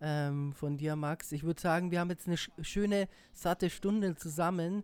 [0.00, 1.32] ähm, von dir, Max.
[1.32, 4.82] Ich würde sagen, wir haben jetzt eine sch schöne, satte Stunde zusammen.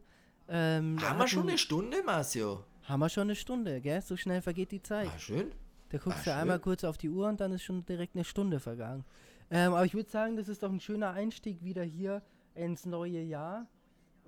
[0.48, 2.64] Ähm, haben wir schon eine Stunde, Marcio?
[2.84, 4.00] Haben wir schon eine Stunde, gell?
[4.02, 5.08] So schnell vergeht die Zeit.
[5.14, 5.50] Ah, schön.
[5.88, 6.38] Da guckst ah, du schön.
[6.40, 9.04] einmal kurz auf die Uhr und dann ist schon direkt eine Stunde vergangen.
[9.50, 12.22] Ähm, aber ich würde sagen, das ist doch ein schöner Einstieg wieder hier
[12.54, 13.66] ins neue Jahr.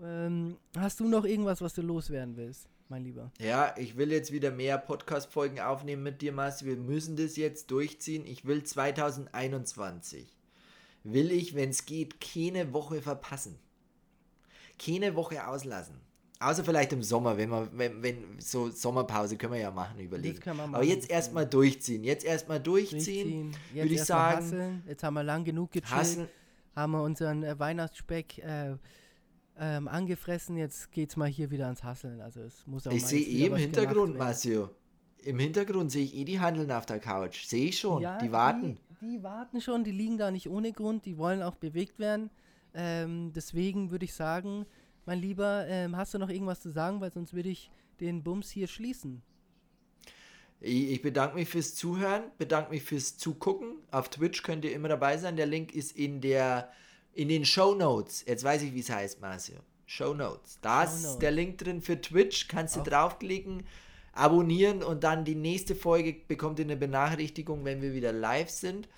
[0.01, 3.33] Ähm, hast du noch irgendwas, was du loswerden willst, mein Lieber?
[3.41, 6.67] Ja, ich will jetzt wieder mehr Podcast-Folgen aufnehmen mit dir, Marci.
[6.67, 8.25] Wir müssen das jetzt durchziehen.
[8.27, 10.37] Ich will 2021,
[11.03, 13.59] will ich, wenn es geht, keine Woche verpassen.
[14.79, 16.01] Keine Woche auslassen.
[16.41, 20.39] Außer vielleicht im Sommer, wenn man, wenn, wenn so Sommerpause können wir ja machen, überlegen.
[20.57, 22.05] Machen, Aber jetzt erstmal durchziehen.
[22.05, 23.57] Jetzt erstmal durchziehen, durchziehen.
[23.73, 24.45] würde ich sagen.
[24.45, 24.83] Hasseln.
[24.87, 25.91] Jetzt haben wir lang genug gechillt.
[25.91, 26.29] Hasseln.
[26.77, 28.77] Haben wir unseren äh, Weihnachtsspeck äh,
[29.59, 30.57] ähm, angefressen.
[30.57, 32.21] Jetzt geht's mal hier wieder ans Hasseln.
[32.21, 34.71] Also es muss auch Ich sehe eh im Hintergrund, Marcio.
[35.25, 37.47] Im Hintergrund sehe ich eh die Handeln auf der Couch.
[37.47, 38.01] Sehe ich schon.
[38.01, 38.79] Ja, die warten.
[39.01, 39.83] Die, die, warten schon.
[39.83, 41.05] Die liegen da nicht ohne Grund.
[41.05, 42.31] Die wollen auch bewegt werden.
[42.75, 44.67] Ähm, deswegen würde ich sagen,
[45.09, 48.51] mein Lieber, ähm, hast du noch irgendwas zu sagen, weil sonst würde ich den Bums
[48.51, 49.23] hier schließen.
[50.61, 53.77] Ich bedanke mich fürs Zuhören, bedanke mich fürs Zugucken.
[53.91, 55.37] Auf Twitch könnt ihr immer dabei sein.
[55.37, 56.71] Der Link ist in der
[57.15, 58.25] in den Show Notes.
[58.27, 59.57] Jetzt weiß ich, wie es heißt, Marcio.
[59.87, 60.59] Show Notes.
[60.61, 62.47] Da ist der Link drin für Twitch.
[62.49, 62.89] Kannst du Auf.
[62.89, 63.65] draufklicken,
[64.13, 68.89] abonnieren und dann die nächste Folge bekommt ihr eine Benachrichtigung, wenn wir wieder live sind.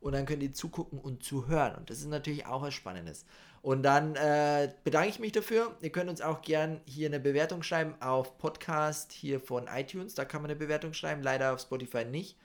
[0.00, 1.74] Und dann könnt ihr zugucken und zuhören.
[1.74, 3.26] Und das ist natürlich auch was Spannendes.
[3.62, 5.76] Und dann äh, bedanke ich mich dafür.
[5.80, 10.14] Ihr könnt uns auch gern hier eine Bewertung schreiben auf Podcast hier von iTunes.
[10.14, 12.36] Da kann man eine Bewertung schreiben, leider auf Spotify nicht.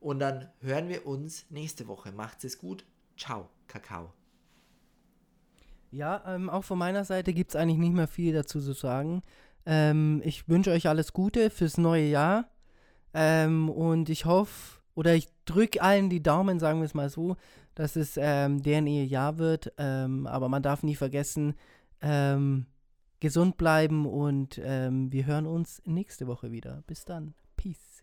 [0.00, 2.12] Und dann hören wir uns nächste Woche.
[2.12, 2.84] Macht's es gut.
[3.16, 4.12] Ciao, Kakao.
[5.90, 9.22] Ja, ähm, auch von meiner Seite gibt es eigentlich nicht mehr viel dazu zu sagen.
[9.64, 12.48] Ähm, ich wünsche euch alles Gute fürs neue Jahr.
[13.14, 17.36] Ähm, und ich hoffe, oder ich drücke allen die Daumen, sagen wir es mal so,
[17.76, 19.72] dass es ähm, deren Jahr wird.
[19.78, 21.54] Ähm, aber man darf nie vergessen,
[22.02, 22.66] ähm,
[23.20, 26.82] gesund bleiben und ähm, wir hören uns nächste Woche wieder.
[26.88, 27.34] Bis dann.
[27.56, 27.95] Peace.